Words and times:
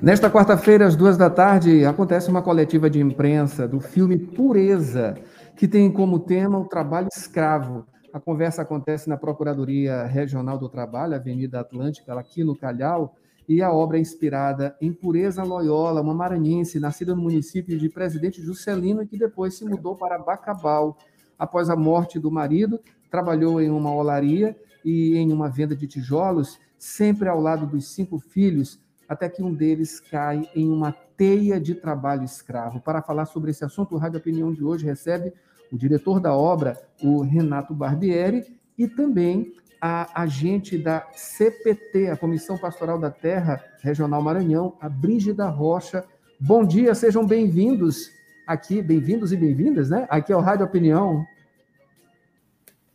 Nesta 0.00 0.30
quarta-feira, 0.30 0.86
às 0.86 0.94
duas 0.94 1.16
da 1.16 1.28
tarde, 1.28 1.84
acontece 1.84 2.30
uma 2.30 2.40
coletiva 2.40 2.88
de 2.88 3.00
imprensa 3.00 3.66
do 3.66 3.80
filme 3.80 4.16
Pureza, 4.16 5.16
que 5.56 5.66
tem 5.66 5.90
como 5.90 6.20
tema 6.20 6.56
o 6.56 6.68
trabalho 6.68 7.08
escravo. 7.12 7.84
A 8.12 8.20
conversa 8.20 8.62
acontece 8.62 9.08
na 9.08 9.16
Procuradoria 9.16 10.04
Regional 10.04 10.56
do 10.56 10.68
Trabalho, 10.68 11.16
Avenida 11.16 11.58
Atlântica, 11.58 12.14
aqui 12.14 12.44
no 12.44 12.56
Calhau, 12.56 13.16
e 13.48 13.60
a 13.60 13.72
obra 13.72 13.98
é 13.98 14.00
inspirada 14.00 14.76
em 14.80 14.92
Pureza 14.92 15.42
Loyola, 15.42 16.00
uma 16.00 16.14
maranhense 16.14 16.78
nascida 16.78 17.12
no 17.12 17.22
município 17.22 17.76
de 17.76 17.88
Presidente 17.88 18.40
Juscelino 18.40 19.02
e 19.02 19.06
que 19.06 19.18
depois 19.18 19.58
se 19.58 19.64
mudou 19.64 19.96
para 19.96 20.16
Bacabal. 20.16 20.96
Após 21.36 21.68
a 21.68 21.74
morte 21.74 22.20
do 22.20 22.30
marido, 22.30 22.78
trabalhou 23.10 23.60
em 23.60 23.68
uma 23.68 23.92
olaria 23.92 24.56
e 24.84 25.16
em 25.16 25.32
uma 25.32 25.48
venda 25.48 25.74
de 25.74 25.88
tijolos, 25.88 26.56
sempre 26.78 27.28
ao 27.28 27.40
lado 27.40 27.66
dos 27.66 27.92
cinco 27.92 28.20
filhos, 28.20 28.78
até 29.08 29.28
que 29.28 29.42
um 29.42 29.52
deles 29.52 29.98
cai 29.98 30.48
em 30.54 30.68
uma 30.68 30.92
teia 31.16 31.58
de 31.58 31.74
trabalho 31.74 32.24
escravo. 32.24 32.80
Para 32.80 33.00
falar 33.00 33.24
sobre 33.24 33.50
esse 33.50 33.64
assunto, 33.64 33.94
o 33.94 33.98
Rádio 33.98 34.18
Opinião 34.18 34.52
de 34.52 34.62
hoje 34.62 34.84
recebe 34.84 35.32
o 35.72 35.78
diretor 35.78 36.20
da 36.20 36.34
obra, 36.34 36.80
o 37.02 37.22
Renato 37.22 37.74
Barbieri, 37.74 38.44
e 38.76 38.86
também 38.86 39.52
a 39.80 40.22
agente 40.22 40.76
da 40.76 41.06
CPT, 41.12 42.08
a 42.08 42.16
Comissão 42.16 42.58
Pastoral 42.58 42.98
da 42.98 43.10
Terra 43.10 43.64
Regional 43.80 44.22
Maranhão, 44.22 44.76
a 44.80 44.88
Brígida 44.88 45.48
Rocha. 45.48 46.04
Bom 46.38 46.64
dia, 46.64 46.94
sejam 46.94 47.26
bem-vindos 47.26 48.10
aqui, 48.46 48.82
bem-vindos 48.82 49.32
e 49.32 49.36
bem-vindas, 49.36 49.90
né? 49.90 50.06
Aqui 50.10 50.32
é 50.32 50.36
o 50.36 50.40
Rádio 50.40 50.66
Opinião. 50.66 51.24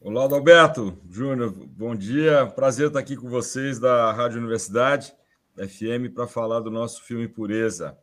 Olá, 0.01 0.23
Alberto 0.23 0.97
Júnior, 1.09 1.51
bom 1.51 1.95
dia. 1.95 2.45
Prazer 2.45 2.87
estar 2.87 2.99
aqui 2.99 3.15
com 3.15 3.29
vocês 3.29 3.79
da 3.79 4.11
Rádio 4.11 4.39
Universidade. 4.39 5.13
FM 5.55 6.13
para 6.13 6.27
falar 6.27 6.59
do 6.59 6.71
nosso 6.71 7.03
filme 7.03 7.27
Pureza. 7.27 7.97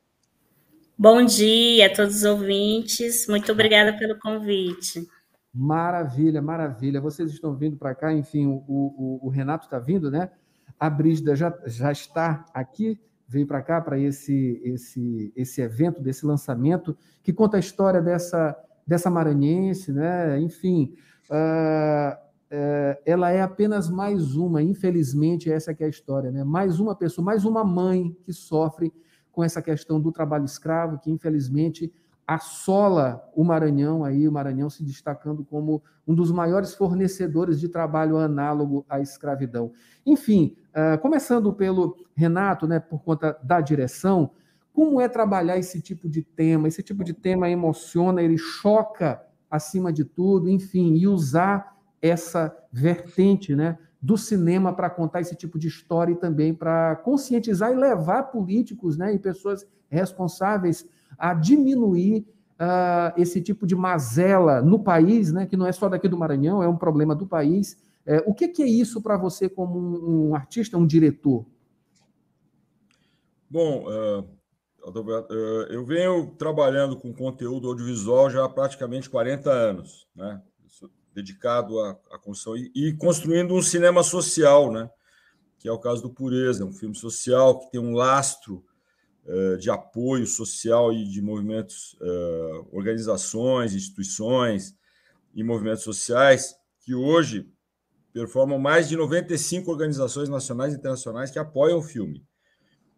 Bom 0.97 1.25
dia 1.25 1.87
a 1.87 1.95
todos 1.95 2.17
os 2.17 2.25
ouvintes, 2.25 3.27
muito 3.27 3.51
obrigada 3.51 3.97
pelo 3.97 4.19
convite. 4.19 5.07
Maravilha, 5.53 6.41
maravilha. 6.41 7.01
Vocês 7.01 7.33
estão 7.33 7.57
vindo 7.57 7.77
para 7.77 7.95
cá, 7.95 8.13
enfim, 8.13 8.47
o, 8.47 8.63
o, 8.69 9.21
o 9.27 9.29
Renato 9.29 9.65
está 9.65 9.79
vindo, 9.79 10.11
né? 10.11 10.31
A 10.79 10.89
Brígida 10.89 11.35
já, 11.35 11.53
já 11.67 11.91
está 11.91 12.45
aqui, 12.55 13.01
veio 13.27 13.47
para 13.47 13.63
cá 13.63 13.81
para 13.81 13.99
esse, 13.99 14.61
esse, 14.65 15.33
esse 15.35 15.61
evento, 15.61 16.01
desse 16.03 16.25
lançamento, 16.25 16.97
que 17.23 17.33
conta 17.33 17.57
a 17.57 17.61
história 17.61 18.01
dessa, 18.01 18.57
dessa 18.87 19.11
maranhense, 19.11 19.93
né? 19.93 20.39
Enfim, 20.39 20.95
uh, 21.31 22.30
ela 23.05 23.31
é 23.31 23.41
apenas 23.41 23.89
mais 23.89 24.35
uma, 24.35 24.61
infelizmente, 24.61 25.51
essa 25.51 25.73
que 25.73 25.85
é 25.85 25.87
a 25.87 25.91
história, 25.91 26.33
né? 26.33 26.43
Mais 26.43 26.81
uma 26.81 26.97
pessoa, 26.97 27.25
mais 27.25 27.45
uma 27.45 27.65
mãe 27.65 28.17
que 28.25 28.33
sofre 28.33 28.93
com 29.31 29.45
essa 29.45 29.63
questão 29.63 30.01
do 30.01 30.11
trabalho 30.11 30.45
escravo, 30.45 30.99
que 30.99 31.11
infelizmente 31.11 31.93
assola 32.27 33.29
o 33.35 33.43
Maranhão 33.43 34.05
aí, 34.05 34.29
o 34.29 34.33
Maranhão 34.33 34.71
se 34.71 34.85
destacando 34.85 35.45
como 35.45 35.83
um 36.07 36.15
dos 36.15 36.31
maiores 36.31 36.75
fornecedores 36.75 37.59
de 37.59 37.69
trabalho 37.69 38.19
análogo 38.19 38.85
à 38.89 39.01
escravidão. 39.01 39.73
Enfim, 40.07 40.57
uh, 40.69 40.97
começando 41.01 41.53
pelo 41.53 41.97
Renato, 42.15 42.69
né, 42.69 42.79
por 42.79 43.03
conta 43.03 43.37
da 43.43 43.61
direção, 43.61 44.31
como 44.73 45.01
é 45.01 45.09
trabalhar 45.09 45.59
esse 45.59 45.81
tipo 45.81 46.09
de 46.09 46.23
tema? 46.23 46.69
Esse 46.69 46.85
tipo 46.85 47.03
de 47.03 47.13
tema 47.13 47.51
emociona, 47.51 48.23
ele 48.23 48.39
choca 48.39 49.21
acima 49.51 49.93
de 49.93 50.05
tudo, 50.05 50.49
enfim, 50.49 50.95
e 50.95 51.09
usar 51.09 51.77
essa 52.01 52.55
vertente 52.73 53.55
né, 53.55 53.79
do 54.01 54.17
cinema 54.17 54.73
para 54.73 54.89
contar 54.89 55.21
esse 55.21 55.35
tipo 55.35 55.59
de 55.59 55.69
história 55.69 56.13
e 56.13 56.17
também 56.17 56.55
para 56.55 56.97
conscientizar 56.97 57.71
e 57.71 57.77
levar 57.77 58.25
políticos 58.25 58.97
né, 58.97 59.15
e 59.15 59.19
pessoas 59.19 59.67
responsáveis 59.89 60.89
a 61.19 61.35
diminuir 61.35 62.27
uh, 62.61 63.21
esse 63.21 63.41
tipo 63.43 63.67
de 63.67 63.75
mazela 63.75 64.63
no 64.63 64.79
país, 64.79 65.33
né, 65.33 65.47
que 65.47 65.57
não 65.57 65.67
é 65.67 65.73
só 65.73 65.89
daqui 65.89 66.09
do 66.09 66.17
Maranhão, 66.17 66.63
é 66.63 66.69
um 66.69 66.77
problema 66.77 67.15
do 67.15 67.27
país. 67.27 67.77
É, 68.07 68.19
o 68.27 68.33
que, 68.33 68.49
que, 68.49 68.63
é 68.63 68.67
isso 68.67 69.03
para 69.03 69.19
você 69.19 69.49
como 69.49 69.79
um, 69.79 70.31
um, 70.31 70.35
artista, 70.35 70.79
um 70.79 70.87
diretor? 70.87 71.45
Bom, 73.49 73.85
uh, 73.87 74.41
eu 75.69 75.85
venho 75.85 76.29
trabalhando 76.39 76.97
com 76.97 77.13
conteúdo 77.13 77.69
audiovisual 77.69 78.31
já 78.31 78.45
há 78.45 78.49
praticamente 78.49 79.11
40 79.11 79.51
anos, 79.51 80.09
né? 80.15 80.41
Dedicado 81.15 81.79
à, 81.81 81.91
à 82.11 82.19
construção 82.19 82.57
e, 82.57 82.71
e, 82.75 82.93
construindo 82.95 83.55
um 83.55 83.63
cinema 83.63 84.03
social, 84.03 84.73
né? 84.73 84.89
que 85.59 85.69
é 85.69 85.73
o 85.73 85.79
caso 85.79 86.03
do 86.03 86.11
Pureza, 86.11 86.65
um 86.65 86.73
filme 86.73 86.95
social 86.95 87.59
que 87.59 87.71
tem 87.71 87.81
um 87.81 87.93
lastro 87.93 88.65
uh, 89.27 89.59
de 89.59 89.71
apoio 89.71 90.27
social 90.27 90.93
e 90.93 91.05
de 91.05 91.21
movimentos, 91.21 91.95
uh, 92.01 92.69
organizações, 92.73 93.75
instituições 93.75 94.75
e 95.35 95.45
movimentos 95.45 95.83
sociais 95.83 96.55
que 96.81 96.95
hoje 96.95 97.47
performam 98.13 98.59
mais 98.59 98.89
de 98.89 98.97
95 98.97 99.71
organizações 99.71 100.29
nacionais 100.29 100.73
e 100.73 100.77
internacionais 100.77 101.31
que 101.31 101.39
apoiam 101.39 101.79
o 101.79 101.83
filme. 101.83 102.25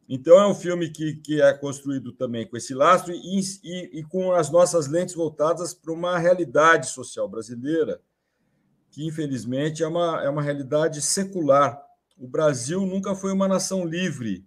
Então, 0.08 0.38
é 0.38 0.46
um 0.46 0.54
filme 0.54 0.90
que, 0.90 1.14
que 1.16 1.40
é 1.40 1.52
construído 1.52 2.12
também 2.12 2.46
com 2.46 2.56
esse 2.56 2.74
lastro 2.74 3.12
e, 3.12 3.40
e, 3.62 4.00
e 4.00 4.02
com 4.02 4.32
as 4.32 4.50
nossas 4.50 4.86
lentes 4.86 5.14
voltadas 5.14 5.72
para 5.72 5.92
uma 5.92 6.18
realidade 6.18 6.88
social 6.88 7.28
brasileira, 7.28 8.00
que, 8.90 9.06
infelizmente, 9.06 9.82
é 9.82 9.86
uma, 9.86 10.22
é 10.22 10.28
uma 10.28 10.42
realidade 10.42 11.00
secular. 11.00 11.80
O 12.18 12.28
Brasil 12.28 12.84
nunca 12.84 13.14
foi 13.14 13.32
uma 13.32 13.48
nação 13.48 13.84
livre, 13.86 14.44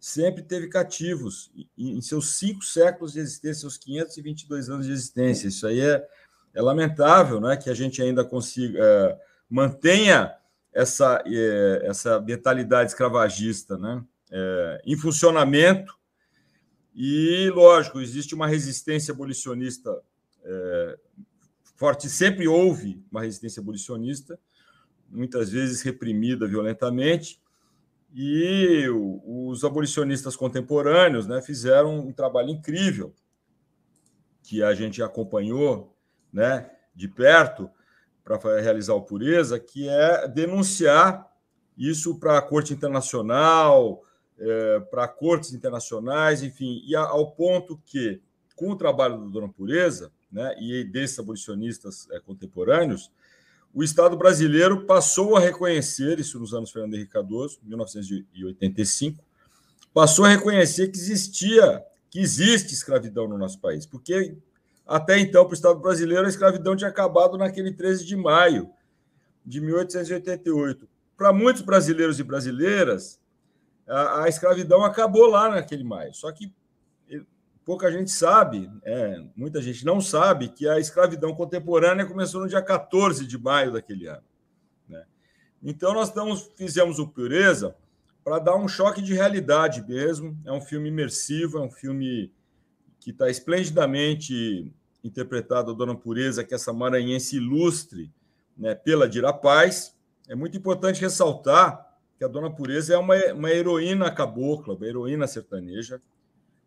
sempre 0.00 0.42
teve 0.42 0.68
cativos, 0.68 1.50
em 1.76 2.00
seus 2.00 2.36
cinco 2.36 2.64
séculos 2.64 3.12
de 3.12 3.20
existência, 3.20 3.60
seus 3.60 3.78
522 3.78 4.68
anos 4.68 4.86
de 4.86 4.92
existência. 4.92 5.48
Isso 5.48 5.66
aí 5.66 5.80
é, 5.80 6.06
é 6.54 6.62
lamentável 6.62 7.40
né, 7.40 7.56
que 7.56 7.68
a 7.68 7.74
gente 7.74 8.00
ainda 8.00 8.24
consiga 8.24 8.78
é, 8.78 9.18
mantenha 9.48 10.34
essa, 10.72 11.22
é, 11.26 11.82
essa 11.86 12.20
mentalidade 12.20 12.90
escravagista, 12.90 13.78
né? 13.78 14.04
É, 14.30 14.82
em 14.86 14.96
funcionamento. 14.96 15.94
E, 16.94 17.50
lógico, 17.50 18.00
existe 18.00 18.34
uma 18.34 18.46
resistência 18.46 19.12
abolicionista 19.12 19.90
é, 20.44 20.98
forte, 21.76 22.08
sempre 22.08 22.46
houve 22.46 23.04
uma 23.10 23.22
resistência 23.22 23.60
abolicionista, 23.60 24.38
muitas 25.08 25.50
vezes 25.50 25.82
reprimida 25.82 26.46
violentamente, 26.46 27.40
e 28.12 28.86
os 29.26 29.64
abolicionistas 29.64 30.36
contemporâneos 30.36 31.26
né, 31.26 31.42
fizeram 31.42 31.98
um 31.98 32.12
trabalho 32.12 32.50
incrível, 32.50 33.12
que 34.42 34.62
a 34.62 34.72
gente 34.72 35.02
acompanhou 35.02 35.96
né, 36.32 36.70
de 36.94 37.08
perto 37.08 37.68
para 38.22 38.60
realizar 38.60 38.94
o 38.94 39.02
Pureza, 39.02 39.58
que 39.58 39.88
é 39.88 40.28
denunciar 40.28 41.28
isso 41.76 42.18
para 42.20 42.38
a 42.38 42.42
Corte 42.42 42.72
Internacional, 42.72 44.02
é, 44.38 44.80
para 44.90 45.06
cortes 45.08 45.52
internacionais, 45.52 46.42
enfim, 46.42 46.82
e 46.86 46.94
ao 46.96 47.30
ponto 47.30 47.80
que, 47.86 48.20
com 48.56 48.70
o 48.70 48.76
trabalho 48.76 49.18
do 49.18 49.30
Dona 49.30 49.48
Pureza 49.48 50.10
né, 50.30 50.54
e 50.60 50.84
desses 50.84 51.18
abolicionistas 51.18 52.08
é, 52.10 52.20
contemporâneos, 52.20 53.10
o 53.72 53.82
Estado 53.82 54.16
brasileiro 54.16 54.86
passou 54.86 55.36
a 55.36 55.40
reconhecer, 55.40 56.20
isso 56.20 56.38
nos 56.38 56.54
anos 56.54 56.70
Fernando 56.70 56.94
Henrique 56.94 57.12
Cardoso, 57.12 57.58
1985, 57.64 59.24
passou 59.92 60.24
a 60.24 60.28
reconhecer 60.28 60.88
que 60.88 60.96
existia, 60.96 61.84
que 62.08 62.20
existe 62.20 62.72
escravidão 62.72 63.28
no 63.28 63.36
nosso 63.36 63.58
país, 63.58 63.84
porque 63.84 64.36
até 64.86 65.18
então, 65.18 65.44
para 65.44 65.52
o 65.52 65.54
Estado 65.54 65.80
brasileiro, 65.80 66.26
a 66.26 66.28
escravidão 66.28 66.76
tinha 66.76 66.90
acabado 66.90 67.38
naquele 67.38 67.72
13 67.72 68.04
de 68.04 68.16
maio 68.16 68.70
de 69.44 69.60
1888. 69.60 70.86
Para 71.16 71.32
muitos 71.32 71.62
brasileiros 71.62 72.18
e 72.18 72.22
brasileiras, 72.22 73.18
a, 73.86 74.24
a, 74.24 74.28
escravidão 74.28 74.84
acabou 74.84 75.26
lá 75.26 75.48
naquele 75.48 75.84
maio. 75.84 76.14
Só 76.14 76.30
que 76.32 76.52
pouca 77.64 77.90
gente 77.90 78.10
sabe, 78.10 78.70
é, 78.82 79.24
muita 79.34 79.60
gente 79.62 79.84
não 79.84 80.00
sabe, 80.00 80.48
que 80.48 80.68
a 80.68 80.78
escravidão 80.78 81.34
contemporânea 81.34 82.04
começou 82.04 82.42
no 82.42 82.48
dia 82.48 82.60
14 82.60 83.26
de 83.26 83.38
maio 83.38 83.72
daquele 83.72 84.06
ano. 84.06 84.22
Né? 84.88 85.04
Então, 85.62 85.94
nós 85.94 86.10
damos, 86.10 86.50
fizemos 86.56 86.98
o 86.98 87.08
Pureza 87.08 87.74
para 88.22 88.38
dar 88.38 88.56
um 88.56 88.68
choque 88.68 89.00
de 89.00 89.14
realidade 89.14 89.82
mesmo. 89.86 90.38
É 90.44 90.52
um 90.52 90.60
filme 90.60 90.88
imersivo, 90.88 91.58
é 91.58 91.60
um 91.62 91.70
filme 91.70 92.30
que 93.00 93.10
está 93.10 93.30
esplendidamente 93.30 94.72
interpretado 95.02 95.70
a 95.70 95.74
Dona 95.74 95.94
Pureza, 95.94 96.44
que 96.44 96.54
é 96.54 96.56
essa 96.56 96.72
maranhense 96.72 97.36
ilustre 97.36 98.10
né, 98.56 98.74
pela 98.74 99.08
Dira 99.08 99.32
Paz. 99.32 99.94
É 100.28 100.34
muito 100.34 100.56
importante 100.56 101.00
ressaltar 101.00 101.93
que 102.24 102.26
a 102.26 102.28
Dona 102.28 102.50
Pureza 102.50 102.94
é 102.94 102.98
uma, 102.98 103.14
uma 103.34 103.50
heroína 103.50 104.10
cabocla, 104.10 104.74
uma 104.74 104.86
heroína 104.86 105.26
sertaneja, 105.26 106.00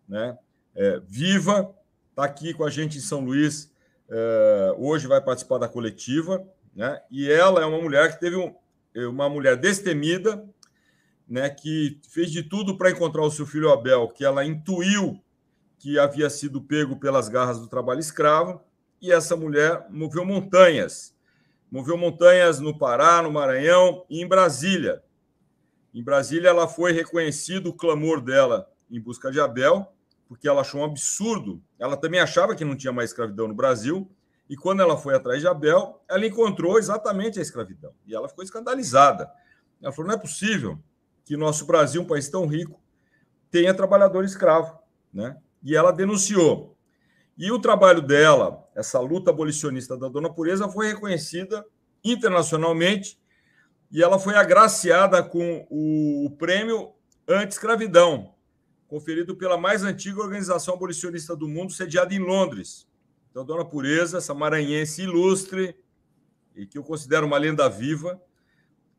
né? 0.08 0.38
É, 0.76 1.02
viva, 1.04 1.74
está 2.12 2.24
aqui 2.24 2.54
com 2.54 2.64
a 2.64 2.70
gente 2.70 3.00
em 3.00 3.02
São 3.02 3.22
Luís, 3.22 3.72
é, 4.08 4.76
hoje 4.78 5.08
vai 5.08 5.20
participar 5.20 5.58
da 5.58 5.68
coletiva, 5.68 6.48
né? 6.76 7.02
E 7.10 7.30
ela 7.30 7.62
é 7.62 7.66
uma 7.66 7.82
mulher 7.82 8.14
que 8.14 8.20
teve 8.20 8.36
um, 8.36 8.54
é 8.94 9.08
uma 9.08 9.28
mulher 9.28 9.58
destemida, 9.58 10.48
né, 11.28 11.50
que 11.50 12.00
fez 12.10 12.32
de 12.32 12.42
tudo 12.42 12.78
para 12.78 12.90
encontrar 12.90 13.24
o 13.24 13.32
seu 13.32 13.46
filho 13.46 13.70
Abel, 13.70 14.08
que 14.08 14.24
ela 14.24 14.46
intuiu 14.46 15.22
que 15.78 16.00
havia 16.00 16.30
sido 16.30 16.62
pego 16.62 16.96
pelas 16.96 17.28
garras 17.28 17.60
do 17.60 17.68
trabalho 17.68 18.00
escravo, 18.00 18.62
e 19.02 19.12
essa 19.12 19.36
mulher 19.36 19.88
moveu 19.90 20.26
montanhas. 20.26 21.14
Moveu 21.70 21.98
montanhas 21.98 22.60
no 22.60 22.78
Pará, 22.78 23.22
no 23.22 23.32
Maranhão 23.32 24.06
e 24.10 24.22
em 24.22 24.28
Brasília. 24.28 25.04
Em 25.98 26.04
Brasília, 26.04 26.50
ela 26.50 26.68
foi 26.68 26.92
reconhecido 26.92 27.72
o 27.72 27.74
clamor 27.74 28.22
dela 28.22 28.70
em 28.88 29.02
busca 29.02 29.32
de 29.32 29.40
Abel, 29.40 29.92
porque 30.28 30.48
ela 30.48 30.62
achou 30.62 30.82
um 30.82 30.84
absurdo. 30.84 31.60
Ela 31.80 31.98
também 31.98 32.20
achava 32.20 32.56
que 32.56 32.64
não 32.64 32.78
tinha 32.78 32.94
mais 32.94 33.10
escravidão 33.10 33.48
no 33.48 33.56
Brasil, 33.56 34.08
e 34.48 34.56
quando 34.56 34.84
ela 34.84 34.96
foi 34.96 35.16
atrás 35.16 35.42
de 35.42 35.48
Abel, 35.48 36.00
ela 36.08 36.24
encontrou 36.24 36.78
exatamente 36.78 37.40
a 37.40 37.42
escravidão. 37.42 37.96
E 38.06 38.14
ela 38.14 38.30
ficou 38.30 38.44
escandalizada. 38.44 39.28
Ela 39.82 39.92
falou: 39.92 40.10
não 40.10 40.16
é 40.16 40.22
possível 40.22 40.78
que 41.26 41.36
nosso 41.36 41.66
Brasil, 41.66 42.04
um 42.04 42.06
país 42.06 42.30
tão 42.30 42.46
rico, 42.46 42.80
tenha 43.50 43.74
trabalhador 43.74 44.24
escravo. 44.24 44.78
Né? 45.12 45.36
E 45.64 45.76
ela 45.76 45.92
denunciou. 45.92 46.78
E 47.36 47.52
o 47.52 47.58
trabalho 47.58 48.04
dela, 48.04 48.70
essa 48.76 49.00
luta 49.00 49.32
abolicionista 49.32 49.98
da 49.98 50.08
Dona 50.08 50.32
Pureza, 50.32 50.70
foi 50.70 50.90
reconhecida 50.90 51.66
internacionalmente 52.04 53.20
e 53.92 54.04
ela 54.04 54.20
foi 54.20 54.36
agraciada 54.36 55.24
com 55.24 55.66
o 55.70 56.30
prêmio 56.38 56.94
anti-escravidão, 57.28 58.34
conferido 58.88 59.36
pela 59.36 59.58
mais 59.58 59.84
antiga 59.84 60.22
organização 60.22 60.76
abolicionista 60.76 61.36
do 61.36 61.48
mundo, 61.48 61.74
sediada 61.74 62.14
em 62.14 62.20
Londres. 62.20 62.88
Então, 63.30 63.46
Dona 63.46 63.66
Pureza, 63.66 64.18
essa 64.18 64.34
maranhense 64.34 65.04
ilustre, 65.04 65.76
e 66.56 66.66
que 66.66 66.78
eu 66.78 66.84
considero 66.84 67.28
uma 67.28 67.38
lenda 67.38 67.70
viva, 67.70 68.20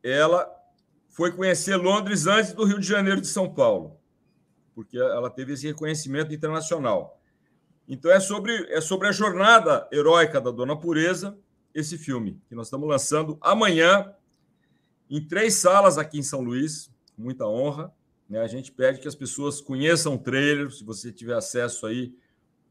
ela 0.02 0.48
foi 1.08 1.32
conhecer 1.32 1.76
Londres 1.76 2.26
antes 2.26 2.52
do 2.52 2.64
Rio 2.64 2.78
de 2.78 2.86
Janeiro 2.86 3.20
de 3.20 3.26
São 3.26 3.52
Paulo, 3.52 3.98
porque 4.74 4.96
ela 4.96 5.28
teve 5.28 5.54
esse 5.54 5.66
reconhecimento 5.66 6.32
internacional. 6.32 7.20
Então 7.88 8.10
é 8.10 8.20
sobre, 8.20 8.54
é 8.72 8.80
sobre 8.80 9.08
a 9.08 9.12
jornada 9.12 9.88
heróica 9.90 10.40
da 10.40 10.50
Dona 10.50 10.78
Pureza, 10.78 11.36
esse 11.74 11.98
filme, 11.98 12.40
que 12.48 12.54
nós 12.54 12.68
estamos 12.68 12.88
lançando 12.88 13.36
amanhã, 13.40 14.14
em 15.10 15.20
três 15.26 15.54
salas 15.54 15.98
aqui 15.98 16.18
em 16.18 16.22
São 16.22 16.40
Luís, 16.40 16.90
muita 17.16 17.46
honra. 17.46 17.92
Né? 18.28 18.40
A 18.40 18.46
gente 18.46 18.70
pede 18.70 19.00
que 19.00 19.08
as 19.08 19.14
pessoas 19.14 19.60
conheçam 19.60 20.14
o 20.14 20.18
trailer, 20.18 20.70
se 20.70 20.84
você 20.84 21.10
tiver 21.10 21.34
acesso 21.34 21.86
aí, 21.86 22.14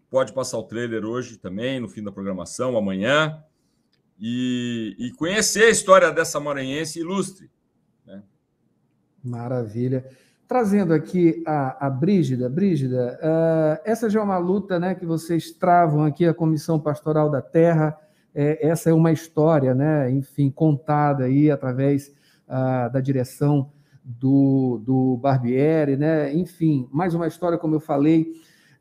pode 0.09 0.33
passar 0.33 0.57
o 0.57 0.63
trailer 0.63 1.03
hoje 1.05 1.37
também, 1.37 1.79
no 1.79 1.89
fim 1.89 2.03
da 2.03 2.11
programação, 2.11 2.77
amanhã, 2.77 3.43
e, 4.19 4.95
e 4.97 5.11
conhecer 5.13 5.65
a 5.65 5.69
história 5.69 6.11
dessa 6.11 6.39
maranhense 6.39 6.99
ilustre. 6.99 7.49
Né? 8.05 8.23
Maravilha. 9.23 10.05
Trazendo 10.47 10.93
aqui 10.93 11.43
a, 11.45 11.87
a 11.87 11.89
Brígida. 11.89 12.47
Brígida, 12.47 13.19
uh, 13.21 13.81
essa 13.83 14.09
já 14.09 14.21
é 14.21 14.23
uma 14.23 14.37
luta 14.37 14.79
né, 14.79 14.95
que 14.95 15.05
vocês 15.05 15.51
travam 15.51 16.05
aqui, 16.05 16.25
a 16.25 16.33
Comissão 16.33 16.79
Pastoral 16.79 17.29
da 17.29 17.41
Terra. 17.41 17.97
É, 18.33 18.67
essa 18.67 18.89
é 18.89 18.93
uma 18.93 19.11
história, 19.11 19.73
né, 19.73 20.09
enfim, 20.11 20.49
contada 20.49 21.25
aí 21.25 21.51
através 21.51 22.13
da 22.47 23.01
direção 23.01 23.71
do, 24.07 24.81
do 24.85 25.17
Barbieri, 25.17 25.97
né? 25.97 26.33
enfim, 26.33 26.87
mais 26.91 27.13
uma 27.13 27.27
história, 27.27 27.57
como 27.57 27.75
eu 27.75 27.79
falei. 27.79 28.31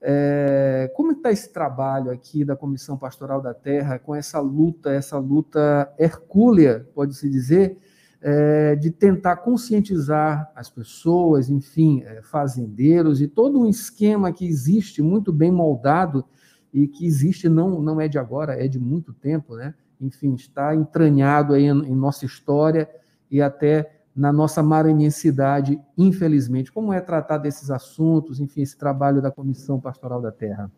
É, 0.00 0.92
como 0.94 1.12
está 1.12 1.32
esse 1.32 1.52
trabalho 1.52 2.12
aqui 2.12 2.44
da 2.44 2.54
Comissão 2.54 2.96
Pastoral 2.96 3.40
da 3.40 3.52
Terra 3.52 3.98
com 3.98 4.14
essa 4.14 4.38
luta, 4.38 4.92
essa 4.92 5.18
luta 5.18 5.92
hercúlea, 5.98 6.86
pode-se 6.94 7.28
dizer, 7.28 7.78
é, 8.20 8.76
de 8.76 8.90
tentar 8.90 9.36
conscientizar 9.36 10.52
as 10.54 10.70
pessoas, 10.70 11.48
enfim, 11.48 12.02
é, 12.04 12.22
fazendeiros 12.22 13.20
e 13.20 13.26
todo 13.26 13.60
um 13.60 13.66
esquema 13.66 14.32
que 14.32 14.46
existe 14.46 15.02
muito 15.02 15.32
bem 15.32 15.50
moldado 15.50 16.24
e 16.72 16.86
que 16.86 17.04
existe 17.06 17.48
não, 17.48 17.80
não 17.80 18.00
é 18.00 18.06
de 18.06 18.18
agora, 18.18 18.52
é 18.62 18.68
de 18.68 18.78
muito 18.78 19.12
tempo, 19.12 19.56
né? 19.56 19.74
Enfim, 20.00 20.34
está 20.34 20.74
entranhado 20.74 21.54
aí 21.54 21.64
em, 21.64 21.86
em 21.86 21.94
nossa 21.94 22.26
história 22.26 22.88
e 23.30 23.40
até 23.40 23.96
na 24.16 24.32
nossa 24.32 24.62
maranhensidade, 24.62 25.78
infelizmente. 25.96 26.72
Como 26.72 26.92
é 26.92 27.00
tratar 27.00 27.36
desses 27.36 27.70
assuntos, 27.70 28.40
enfim, 28.40 28.62
esse 28.62 28.76
trabalho 28.76 29.20
da 29.20 29.30
Comissão 29.30 29.78
Pastoral 29.78 30.22
da 30.22 30.32
Terra? 30.32 30.72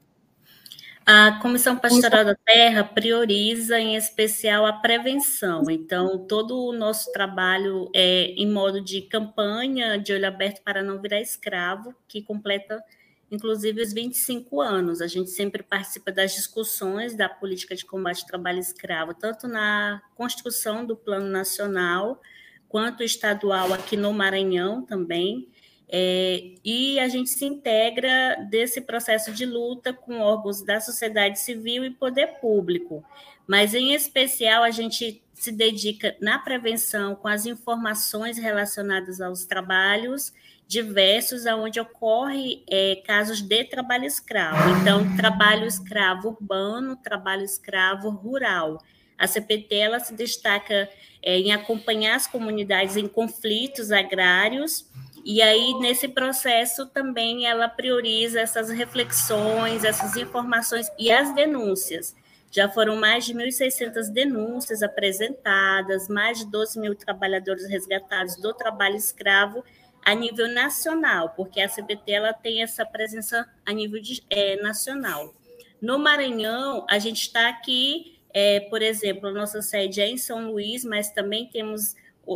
A 1.06 1.38
Comissão 1.40 1.74
Pastoral 1.74 2.22
da 2.22 2.34
Terra 2.34 2.84
prioriza, 2.84 3.80
em 3.80 3.96
especial, 3.96 4.66
a 4.66 4.74
prevenção. 4.74 5.62
Então, 5.70 6.18
todo 6.26 6.66
o 6.66 6.72
nosso 6.72 7.10
trabalho 7.12 7.90
é 7.94 8.24
em 8.32 8.46
modo 8.46 8.78
de 8.78 9.00
campanha 9.00 9.96
de 9.98 10.12
olho 10.12 10.28
aberto 10.28 10.60
para 10.62 10.82
não 10.82 11.00
virar 11.00 11.18
escravo, 11.20 11.94
que 12.06 12.20
completa, 12.20 12.82
inclusive, 13.30 13.80
os 13.80 13.90
25 13.90 14.60
anos. 14.60 15.00
A 15.00 15.06
gente 15.06 15.30
sempre 15.30 15.62
participa 15.62 16.12
das 16.12 16.34
discussões 16.34 17.16
da 17.16 17.26
política 17.26 17.74
de 17.74 17.86
combate 17.86 18.20
ao 18.20 18.28
trabalho 18.28 18.58
escravo, 18.58 19.14
tanto 19.14 19.48
na 19.48 20.02
construção 20.14 20.84
do 20.84 20.94
Plano 20.94 21.28
Nacional, 21.28 22.20
quanto 22.68 23.02
estadual 23.02 23.72
aqui 23.72 23.96
no 23.96 24.12
Maranhão 24.12 24.82
também. 24.82 25.48
É, 25.90 26.52
e 26.62 27.00
a 27.00 27.08
gente 27.08 27.30
se 27.30 27.46
integra 27.46 28.36
desse 28.50 28.80
processo 28.80 29.32
de 29.32 29.46
luta 29.46 29.92
com 29.92 30.20
órgãos 30.20 30.62
da 30.62 30.80
sociedade 30.80 31.40
civil 31.40 31.84
e 31.84 31.90
poder 31.90 32.38
público. 32.40 33.02
Mas, 33.46 33.74
em 33.74 33.94
especial, 33.94 34.62
a 34.62 34.70
gente 34.70 35.22
se 35.32 35.50
dedica 35.50 36.14
na 36.20 36.38
prevenção 36.38 37.14
com 37.14 37.28
as 37.28 37.46
informações 37.46 38.36
relacionadas 38.36 39.20
aos 39.20 39.46
trabalhos 39.46 40.32
diversos, 40.66 41.46
onde 41.46 41.80
ocorre 41.80 42.62
é, 42.68 42.96
casos 43.06 43.40
de 43.40 43.64
trabalho 43.64 44.04
escravo. 44.04 44.78
Então, 44.78 45.16
trabalho 45.16 45.66
escravo 45.66 46.28
urbano, 46.28 46.94
trabalho 46.96 47.42
escravo 47.42 48.10
rural. 48.10 48.78
A 49.18 49.26
CPT 49.26 49.74
ela 49.74 50.00
se 50.00 50.14
destaca 50.14 50.88
é, 51.20 51.38
em 51.38 51.52
acompanhar 51.52 52.14
as 52.14 52.26
comunidades 52.26 52.96
em 52.96 53.08
conflitos 53.08 53.90
agrários 53.90 54.86
e 55.30 55.42
aí, 55.42 55.74
nesse 55.74 56.08
processo, 56.08 56.86
também 56.86 57.46
ela 57.46 57.68
prioriza 57.68 58.40
essas 58.40 58.70
reflexões, 58.70 59.84
essas 59.84 60.16
informações 60.16 60.90
e 60.98 61.10
as 61.10 61.34
denúncias. 61.34 62.16
Já 62.50 62.66
foram 62.66 62.96
mais 62.96 63.26
de 63.26 63.34
1.600 63.34 64.10
denúncias 64.10 64.82
apresentadas, 64.82 66.08
mais 66.08 66.38
de 66.38 66.46
12 66.46 66.80
mil 66.80 66.94
trabalhadores 66.94 67.68
resgatados 67.68 68.36
do 68.40 68.54
trabalho 68.54 68.96
escravo 68.96 69.62
a 70.02 70.14
nível 70.14 70.48
nacional, 70.48 71.34
porque 71.36 71.60
a 71.60 71.68
CBT 71.68 72.10
ela 72.10 72.32
tem 72.32 72.62
essa 72.62 72.86
presença 72.86 73.46
a 73.66 73.72
nível 73.74 74.00
de, 74.00 74.22
é, 74.30 74.56
nacional. 74.62 75.34
No 75.78 75.98
Maranhão, 75.98 76.86
a 76.88 76.98
gente 76.98 77.20
está 77.20 77.50
aqui, 77.50 78.17
é, 78.32 78.60
por 78.60 78.82
exemplo, 78.82 79.28
a 79.28 79.32
nossa 79.32 79.62
sede 79.62 80.00
é 80.00 80.08
em 80.08 80.18
São 80.18 80.50
Luís, 80.50 80.84
mas 80.84 81.10
também 81.10 81.46
temos 81.46 81.94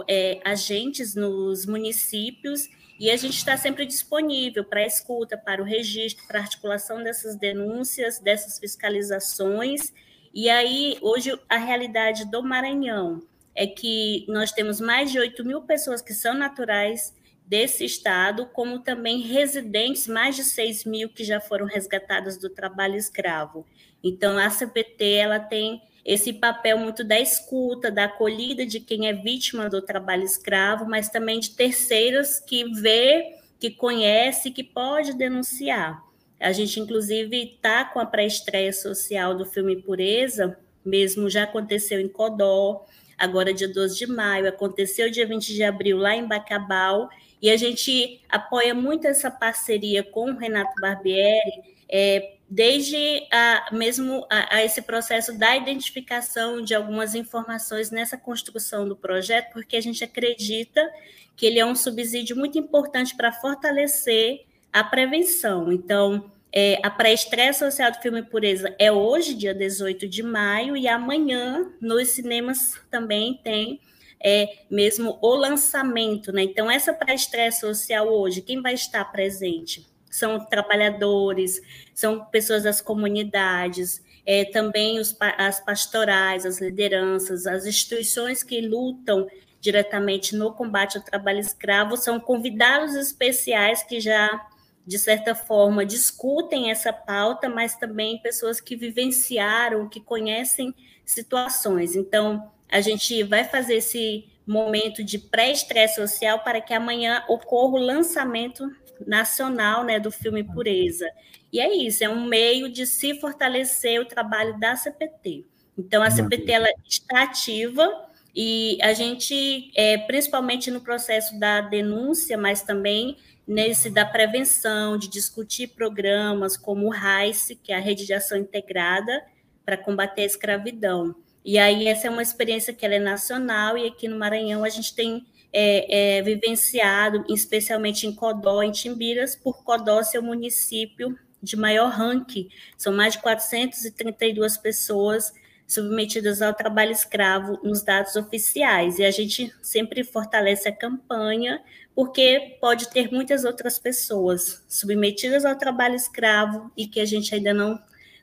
é, 0.09 0.41
agentes 0.45 1.15
nos 1.15 1.67
municípios 1.67 2.69
e 2.99 3.11
a 3.11 3.17
gente 3.17 3.37
está 3.37 3.57
sempre 3.57 3.85
disponível 3.85 4.65
para 4.65 4.87
escuta, 4.87 5.37
para 5.37 5.61
o 5.61 5.65
registro, 5.65 6.27
para 6.27 6.41
articulação 6.41 7.03
dessas 7.03 7.37
denúncias, 7.37 8.19
dessas 8.21 8.59
fiscalizações. 8.59 9.93
E 10.33 10.49
aí, 10.49 10.99
hoje, 11.03 11.39
a 11.49 11.57
realidade 11.57 12.31
do 12.31 12.43
Maranhão 12.43 13.23
é 13.55 13.67
que 13.67 14.25
nós 14.29 14.53
temos 14.53 14.81
mais 14.81 15.11
de 15.11 15.19
8 15.19 15.45
mil 15.45 15.63
pessoas 15.63 16.01
que 16.01 16.15
são 16.15 16.35
naturais 16.35 17.15
desse 17.53 17.85
estado, 17.85 18.47
como 18.47 18.79
também 18.79 19.21
residentes, 19.21 20.09
mais 20.09 20.35
de 20.35 20.43
6 20.43 20.87
mil 20.87 21.11
que 21.11 21.23
já 21.23 21.39
foram 21.39 21.67
resgatadas 21.67 22.39
do 22.39 22.49
trabalho 22.49 22.97
escravo. 22.97 23.67
Então, 24.03 24.39
a 24.39 24.49
CPT 24.49 25.17
ela 25.17 25.39
tem 25.39 25.83
esse 26.03 26.33
papel 26.33 26.79
muito 26.79 27.05
da 27.05 27.21
escuta, 27.21 27.91
da 27.91 28.05
acolhida 28.05 28.65
de 28.65 28.81
quem 28.81 29.07
é 29.07 29.13
vítima 29.13 29.69
do 29.69 29.83
trabalho 29.83 30.25
escravo, 30.25 30.89
mas 30.89 31.11
também 31.11 31.41
de 31.41 31.51
terceiros 31.51 32.39
que 32.39 32.65
vê, 32.73 33.35
que 33.61 33.71
conhece, 33.71 34.51
que 34.51 34.65
pode 34.65 35.13
denunciar. 35.13 36.03
A 36.41 36.53
gente, 36.53 36.81
inclusive, 36.81 37.37
está 37.37 37.85
com 37.85 38.01
a 38.01 38.07
pré-estreia 38.07 38.73
social 38.73 39.37
do 39.37 39.45
filme 39.45 39.77
Pureza, 39.77 40.59
mesmo 40.83 41.29
já 41.29 41.43
aconteceu 41.43 42.01
em 42.01 42.09
Codó, 42.09 42.87
agora 43.19 43.53
dia 43.53 43.69
12 43.69 43.99
de 43.99 44.07
maio, 44.07 44.49
aconteceu 44.49 45.11
dia 45.11 45.27
20 45.27 45.53
de 45.53 45.63
abril 45.63 45.99
lá 45.99 46.17
em 46.17 46.27
Bacabal, 46.27 47.11
e 47.43 47.51
a 47.51 47.57
gente 47.57 48.21
apoia 48.29 48.73
muito 48.73 49.05
essa 49.07 49.29
parceria 49.29 50.05
com 50.05 50.31
o 50.31 50.37
Renato 50.37 50.81
Barbieri, 50.81 51.75
é, 51.89 52.35
desde 52.49 53.27
a, 53.33 53.69
mesmo 53.73 54.25
a, 54.31 54.57
a, 54.57 54.65
esse 54.65 54.81
processo 54.81 55.37
da 55.37 55.57
identificação 55.57 56.63
de 56.63 56.73
algumas 56.73 57.17
informações 57.17 57.91
nessa 57.91 58.17
construção 58.17 58.89
do 58.89 58.95
projeto, 58.95 59.53
porque 59.53 59.77
a 59.77 59.81
gente 59.81 60.05
acredita 60.05 60.89
que 61.37 61.45
ele 61.45 61.59
é 61.59 61.67
um 61.67 61.75
subsídio 61.75 62.37
muito 62.37 62.57
importante 62.57 63.17
para 63.17 63.33
fortalecer 63.33 64.45
a 64.73 64.85
prevenção. 64.85 65.73
Então, 65.73 66.31
é, 66.53 66.79
a 66.83 66.91
pré-estreia 66.91 67.53
social 67.53 67.91
do 67.91 67.99
filme 67.99 68.23
Pureza 68.23 68.73
é 68.79 68.93
hoje, 68.93 69.35
dia 69.35 69.55
18 69.55 70.07
de 70.07 70.23
maio, 70.23 70.77
e 70.77 70.87
amanhã, 70.87 71.73
nos 71.81 72.11
cinemas 72.11 72.81
também 72.91 73.41
tem 73.43 73.81
é 74.25 74.65
mesmo 74.71 75.19
o 75.21 75.35
lançamento, 75.35 76.33
né? 76.33 76.43
Então, 76.43 76.71
essa 76.71 76.93
pré-estreia 76.93 77.51
social 77.51 78.09
hoje, 78.09 78.41
quem 78.41 78.63
vai 78.63 78.75
estar 78.75 79.05
presente? 79.07 79.87
São 80.11 80.39
trabalhadores, 80.45 81.61
são 81.95 82.25
pessoas 82.27 82.63
das 82.63 82.81
comunidades, 82.81 84.03
é, 84.25 84.45
também 84.45 85.01
os, 85.01 85.17
as 85.37 85.59
pastorais, 85.61 86.47
as 86.47 86.61
lideranças, 86.61 87.47
as 87.47 87.67
instituições 87.67 88.43
que 88.43 88.61
lutam 88.61 89.27
diretamente 89.61 90.37
no 90.37 90.53
combate 90.53 90.99
ao 90.99 91.05
trabalho 91.05 91.39
escravo, 91.39 91.97
são 91.97 92.19
convidados 92.19 92.95
especiais 92.95 93.83
que 93.83 94.01
já, 94.01 94.45
de 94.85 94.99
certa 94.99 95.35
forma, 95.35 95.87
discutem 95.87 96.71
essa 96.71 96.93
pauta, 96.93 97.49
mas 97.49 97.77
também 97.77 98.21
pessoas 98.21 98.61
que 98.61 98.75
vivenciaram, 98.75 99.89
que 99.89 100.01
conhecem 100.01 100.75
situações. 101.05 101.95
Então, 101.95 102.51
a 102.73 102.81
gente 102.81 103.23
vai 103.23 103.45
fazer 103.45 103.77
esse 103.77 104.25
momento 104.47 105.05
de 105.05 105.19
pré-estresse 105.19 105.97
social 105.97 106.41
para 106.41 106.61
que 106.61 106.73
amanhã 106.73 107.23
ocorra 107.29 107.75
o 107.75 107.85
lançamento 107.85 108.67
nacional 109.07 109.85
né, 109.85 110.01
do 110.01 110.11
filme 110.11 110.43
Pureza. 110.43 111.07
E 111.53 111.61
é 111.61 111.71
isso, 111.71 112.03
é 112.03 112.09
um 112.09 112.25
meio 112.25 112.71
de 112.71 112.87
se 112.87 113.21
fortalecer 113.21 114.01
o 114.01 114.07
trabalho 114.07 114.59
da 114.59 114.75
CPT. 114.75 115.45
Então, 115.77 116.03
a 116.03 116.11
CPT 116.11 116.51
ela 116.51 116.69
está 116.89 117.25
ativa 117.25 117.87
e 118.35 118.79
a 118.81 118.95
gente, 118.95 119.71
é, 119.77 119.99
principalmente 119.99 120.71
no 120.71 120.81
processo 120.81 121.39
da 121.39 121.61
denúncia, 121.61 122.39
mas 122.39 122.63
também 122.63 123.19
nesse 123.47 123.91
da 123.91 124.07
prevenção, 124.07 124.97
de 124.97 125.09
discutir 125.09 125.69
programas 125.69 126.57
como 126.57 126.87
o 126.87 126.91
RAICE, 126.91 127.57
que 127.57 127.71
é 127.71 127.77
a 127.77 127.81
Rede 127.81 128.07
de 128.07 128.15
Ação 128.15 128.39
Integrada 128.39 129.23
para 129.65 129.77
combater 129.77 130.23
a 130.23 130.27
escravidão. 130.27 131.15
E 131.45 131.59
aí 131.59 131.89
essa 131.89 132.07
é 132.07 132.11
uma 132.11 132.23
experiência 132.23 132.73
que 132.73 132.87
é 132.87 132.99
nacional 132.99 133.77
e 133.77 133.87
aqui 133.87 134.07
no 134.09 134.19
Maranhão 134.19 134.65
a 134.65 134.69
gente 134.69 134.95
tem 134.95 135.27
é, 135.53 136.19
é, 136.19 136.23
vivenciado, 136.23 137.25
especialmente 137.29 138.07
em 138.07 138.15
Codó, 138.15 138.63
em 138.63 138.71
Timbiras, 138.71 139.37
por 139.37 139.63
Codó 139.63 140.03
ser 140.03 140.19
o 140.19 140.23
município 140.23 141.19
de 141.43 141.57
maior 141.57 141.91
ranking. 141.91 142.49
São 142.77 142.93
mais 142.93 143.15
de 143.15 143.21
432 143.21 144.57
pessoas 144.57 145.33
submetidas 145.67 146.43
ao 146.43 146.55
trabalho 146.55 146.93
escravo 146.93 147.59
nos 147.63 147.83
dados 147.83 148.15
oficiais. 148.17 148.99
E 148.99 149.05
a 149.05 149.11
gente 149.11 149.53
sempre 149.61 150.05
fortalece 150.05 150.69
a 150.69 150.73
campanha, 150.77 151.63
porque 151.95 152.57
pode 152.61 152.89
ter 152.91 153.11
muitas 153.11 153.45
outras 153.45 153.79
pessoas 153.79 154.65
submetidas 154.69 155.45
ao 155.45 155.57
trabalho 155.57 155.95
escravo 155.95 156.71
e 156.77 156.87
que 156.87 157.01
a 157.01 157.05
gente 157.05 157.35
ainda 157.35 157.53
não 157.53 157.79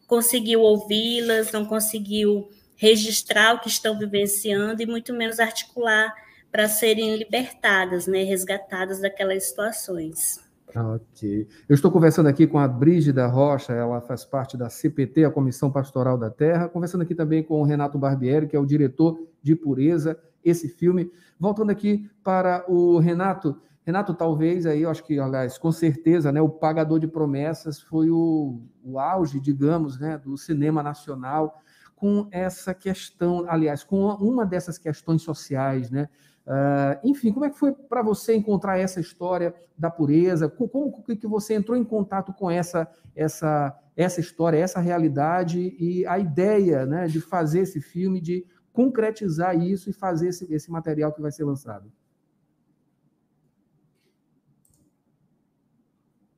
conseguiu 0.07 0.61
ouvi-las, 0.61 1.51
não 1.51 1.65
conseguiu 1.65 2.49
registrar 2.79 3.55
o 3.55 3.59
que 3.59 3.67
estão 3.67 4.00
vivenciando 4.00 4.81
e 4.81 4.86
muito 4.86 5.13
menos 5.13 5.38
articular 5.39 6.15
para 6.50 6.67
serem 6.69 7.17
libertadas, 7.17 8.07
né, 8.07 8.24
resgatadas 8.24 9.01
daquelas 9.01 9.43
situações. 9.43 10.39
Ok. 10.74 11.48
Eu 11.67 11.74
estou 11.75 11.91
conversando 11.91 12.29
aqui 12.29 12.48
com 12.48 12.57
a 12.57 12.67
Brígida 12.67 13.27
Rocha, 13.27 13.74
ela 13.74 14.00
faz 14.00 14.24
parte 14.24 14.55
da 14.55 14.69
CPT, 14.69 15.25
a 15.25 15.31
Comissão 15.31 15.69
Pastoral 15.69 16.17
da 16.17 16.29
Terra, 16.29 16.69
conversando 16.69 17.01
aqui 17.01 17.13
também 17.13 17.43
com 17.43 17.59
o 17.59 17.65
Renato 17.65 17.98
Barbieri, 17.98 18.48
que 18.48 18.55
é 18.55 18.59
o 18.59 18.65
diretor 18.65 19.19
de 19.43 19.55
Pureza, 19.55 20.17
esse 20.43 20.69
filme. 20.69 21.12
Voltando 21.38 21.71
aqui 21.71 22.09
para 22.24 22.63
o 22.67 22.98
Renato. 23.00 23.59
Renato, 23.83 24.13
talvez 24.13 24.65
aí, 24.65 24.83
eu 24.83 24.89
acho 24.89 25.03
que, 25.03 25.19
aliás, 25.19 25.57
com 25.57 25.71
certeza, 25.71 26.31
né, 26.31 26.39
o 26.39 26.50
Pagador 26.50 27.00
de 27.00 27.07
Promessas 27.07 27.81
foi 27.81 28.09
o, 28.09 28.62
o 28.83 29.00
auge, 29.00 29.39
digamos, 29.39 30.00
né, 30.00 30.17
do 30.17 30.38
cinema 30.38 30.83
nacional, 30.83 31.59
com 32.00 32.29
essa 32.32 32.74
questão, 32.74 33.46
aliás, 33.50 33.84
com 33.84 34.06
uma 34.15 34.46
dessas 34.46 34.77
questões 34.77 35.22
sociais, 35.22 35.91
né? 35.91 36.08
Uh, 36.48 37.08
enfim, 37.08 37.32
como 37.32 37.46
é 37.46 37.50
que 37.50 37.60
foi 37.60 37.74
para 37.74 38.01
você 38.01 38.34
encontrar 38.34 38.79
essa 38.79 39.00
história 39.00 39.53
da 39.77 39.91
pureza? 39.91 40.50
Como, 40.50 40.70
como 40.70 41.03
que 41.03 41.27
você 41.27 41.53
entrou 41.53 41.77
em 41.77 41.84
contato 41.84 42.34
com 42.34 42.50
essa, 42.50 42.88
essa, 43.13 43.77
essa 43.96 44.20
história, 44.20 44.58
essa 44.58 44.79
realidade 44.79 45.75
e 45.77 46.08
a 46.08 46.18
ideia 46.18 46.86
né, 46.86 47.06
de 47.06 47.20
fazer 47.20 47.60
esse 47.60 47.82
filme, 47.82 48.22
de 48.22 48.48
concretizar 48.72 49.56
isso 49.60 49.89
e 49.89 49.94
fazer 49.94 50.29
esse, 50.29 50.51
esse 50.51 50.72
material 50.72 51.12
que 51.13 51.22
vai 51.22 51.32
ser 51.32 51.44
lançado? 51.44 51.91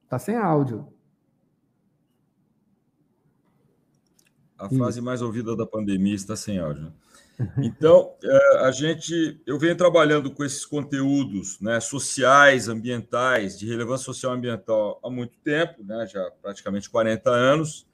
Tá 0.10 0.20
sem 0.20 0.36
áudio. 0.36 0.92
A 4.62 4.70
frase 4.70 5.02
mais 5.02 5.24
ouvida 5.24 5.56
da 5.56 5.66
pandemia 5.66 6.14
está 6.14 6.36
sem 6.36 6.60
áudio. 6.60 6.94
Então, 7.58 8.14
é, 8.24 8.58
a 8.60 8.72
gente, 8.72 9.42
eu 9.48 9.58
venho 9.58 9.76
trabalhando 9.76 10.30
com 10.30 10.46
esses 10.46 10.64
conteúdos 10.64 11.60
né, 11.60 11.80
sociais, 11.80 12.68
ambientais, 12.68 13.58
de 13.58 13.66
relevância 13.66 14.06
social 14.06 14.34
e 14.34 14.38
ambiental 14.38 15.00
há 15.04 15.10
muito 15.10 15.36
tempo, 15.40 15.84
né, 15.84 16.06
já 16.06 16.24
praticamente 16.40 16.88
40 16.88 17.32
anos, 17.32 17.88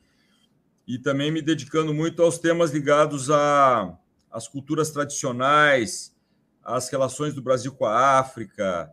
e 0.85 0.99
também 0.99 1.31
me 1.31 1.41
dedicando 1.41 1.93
muito 1.93 2.21
aos 2.21 2.37
temas 2.39 2.71
ligados 2.71 3.29
às 4.29 4.49
culturas 4.49 4.89
tradicionais, 4.89 6.13
às 6.61 6.89
relações 6.89 7.33
do 7.33 7.41
Brasil 7.41 7.71
com 7.71 7.85
a 7.85 8.19
África 8.19 8.91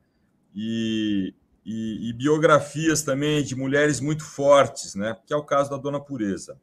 e, 0.55 1.35
e, 1.67 2.11
e 2.11 2.13
biografias 2.13 3.03
também 3.03 3.43
de 3.43 3.57
mulheres 3.57 3.99
muito 3.99 4.23
fortes, 4.23 4.95
né, 4.95 5.17
que 5.27 5.33
é 5.33 5.37
o 5.37 5.43
caso 5.43 5.71
da 5.71 5.77
Dona 5.77 5.99
Pureza. 5.99 6.57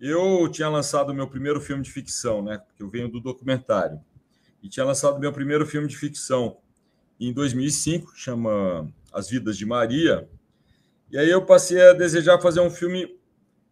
Eu 0.00 0.48
tinha 0.48 0.68
lançado 0.68 1.10
o 1.10 1.14
meu 1.14 1.28
primeiro 1.28 1.60
filme 1.60 1.82
de 1.82 1.90
ficção, 1.90 2.42
né? 2.42 2.56
Porque 2.56 2.82
eu 2.82 2.88
venho 2.88 3.08
do 3.08 3.20
documentário. 3.20 4.00
E 4.62 4.68
tinha 4.68 4.84
lançado 4.84 5.20
meu 5.20 5.32
primeiro 5.32 5.66
filme 5.66 5.86
de 5.86 5.96
ficção 5.96 6.56
em 7.20 7.34
2005, 7.34 8.12
chama 8.14 8.90
As 9.12 9.28
Vidas 9.28 9.58
de 9.58 9.66
Maria. 9.66 10.26
E 11.10 11.18
aí 11.18 11.28
eu 11.28 11.44
passei 11.44 11.80
a 11.82 11.92
desejar 11.92 12.40
fazer 12.40 12.60
um 12.60 12.70
filme 12.70 13.20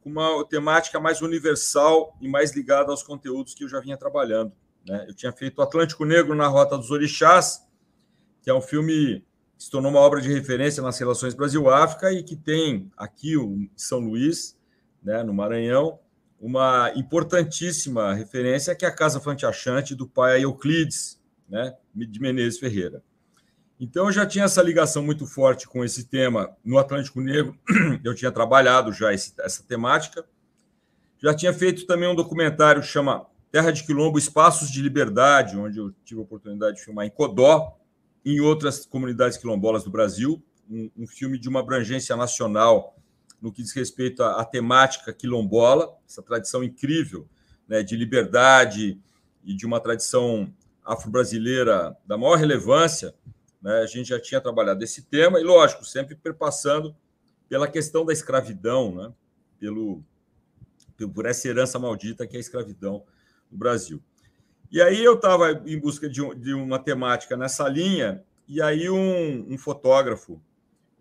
com 0.03 0.11
uma 0.11 0.45
temática 0.47 1.01
mais 1.01 1.23
universal 1.23 2.15
e 2.21 2.29
mais 2.29 2.55
ligada 2.55 2.91
aos 2.91 3.03
conteúdos 3.03 3.55
que 3.55 3.65
eu 3.65 3.69
já 3.69 3.81
vinha 3.81 3.97
trabalhando. 3.97 4.53
Né? 4.87 5.07
Eu 5.09 5.15
tinha 5.15 5.33
feito 5.33 5.63
Atlântico 5.63 6.05
Negro 6.05 6.35
na 6.35 6.47
Rota 6.47 6.77
dos 6.77 6.91
Orixás, 6.91 7.67
que 8.43 8.51
é 8.51 8.55
um 8.55 8.61
filme 8.61 9.25
que 9.57 9.65
se 9.65 9.71
tornou 9.71 9.91
uma 9.91 10.01
obra 10.01 10.21
de 10.21 10.31
referência 10.31 10.83
nas 10.83 10.99
relações 10.99 11.35
Brasil-África 11.35 12.13
e 12.13 12.23
que 12.23 12.37
tem 12.37 12.91
aqui 12.97 13.35
em 13.35 13.71
São 13.75 13.99
Luís, 13.99 14.59
né, 15.03 15.23
no 15.23 15.33
Maranhão, 15.33 15.99
uma 16.41 16.93
importantíssima 16.95 18.15
referência 18.15 18.75
que 18.75 18.85
é 18.85 18.89
a 18.89 18.95
Casa 18.95 19.21
Fantiachante 19.21 19.95
do 19.95 20.07
pai 20.07 20.45
Euclides, 20.45 21.21
né, 21.49 21.75
de 21.95 22.21
Menezes 22.21 22.59
Ferreira. 22.59 23.03
Então 23.81 24.07
eu 24.07 24.13
já 24.13 24.27
tinha 24.27 24.45
essa 24.45 24.63
ligação 24.63 25.03
muito 25.03 25.27
forte 25.27 25.69
com 25.69 25.85
esse 25.85 26.05
tema 26.05 26.51
no 26.65 26.79
Atlântico 26.79 27.21
Negro, 27.21 27.57
eu 28.05 28.15
tinha 28.15 28.31
trabalhado 28.31 28.93
já 28.93 29.13
esse, 29.13 29.33
essa 29.41 29.63
temática. 29.63 30.25
Já 31.21 31.35
tinha 31.35 31.53
feito 31.53 31.87
também 31.87 32.09
um 32.09 32.15
documentário 32.15 32.83
que 32.83 32.89
chama 32.89 33.27
Terra 33.51 33.71
de 33.71 33.85
Quilombo, 33.85 34.19
Espaços 34.19 34.71
de 34.71 34.83
Liberdade, 34.83 35.57
onde 35.57 35.79
eu 35.79 35.93
tive 36.05 36.21
a 36.21 36.25
oportunidade 36.25 36.77
de 36.77 36.85
filmar 36.85 37.07
em 37.07 37.11
Codó, 37.11 37.77
em 38.25 38.41
outras 38.41 38.85
comunidades 38.85 39.39
quilombolas 39.39 39.85
do 39.85 39.91
Brasil, 39.91 40.43
um, 40.69 40.91
um 40.97 41.07
filme 41.07 41.39
de 41.39 41.49
uma 41.49 41.61
abrangência 41.61 42.15
nacional 42.17 42.98
no 43.41 43.53
que 43.53 43.63
diz 43.63 43.73
respeito 43.73 44.23
à, 44.23 44.41
à 44.41 44.45
temática 44.45 45.13
quilombola, 45.13 45.97
essa 46.09 46.23
tradição 46.23 46.63
incrível 46.63 47.29
né, 47.67 47.83
de 47.83 47.97
liberdade 47.97 48.99
e 49.45 49.55
de 49.55 49.67
uma 49.67 49.81
tradição 49.81 50.53
afro-brasileira 50.85 51.97
da 52.07 52.17
maior 52.17 52.37
relevância. 52.37 53.15
Né, 53.61 53.81
a 53.81 53.87
gente 53.87 54.09
já 54.09 54.21
tinha 54.21 54.41
trabalhado 54.41 54.83
esse 54.83 55.03
tema, 55.03 55.41
e 55.41 55.45
lógico, 55.45 55.85
sempre 55.85 56.15
perpassando 56.15 56.95
pela 57.49 57.69
questão 57.69 58.05
da 58.05 58.13
escravidão, 58.13 58.95
né, 58.95 59.13
pelo, 59.59 60.03
por 61.15 61.27
essa 61.27 61.49
herança 61.49 61.79
maldita 61.79 62.27
que 62.27 62.37
é 62.37 62.39
a 62.39 62.41
escravidão 62.41 63.05
no 63.51 63.59
Brasil. 63.59 64.03
E 64.71 64.83
aí 64.83 65.03
eu 65.03 65.15
estava 65.15 65.53
em 65.67 65.79
busca 65.79 66.09
de, 66.09 66.23
de, 66.35 66.53
uma 66.53 66.79
temática 66.79 67.37
nessa 67.37 67.67
linha, 67.69 68.23
e 68.47 68.61
aí 68.61 68.89
um, 68.91 69.47
um 69.53 69.57
fotógrafo 69.57 70.41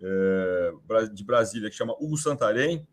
é, 0.01 0.71
de 1.13 1.23
Brasília, 1.23 1.69
que 1.69 1.75
chama 1.75 1.95
Hugo 1.99 2.17
Santarém, 2.17 2.87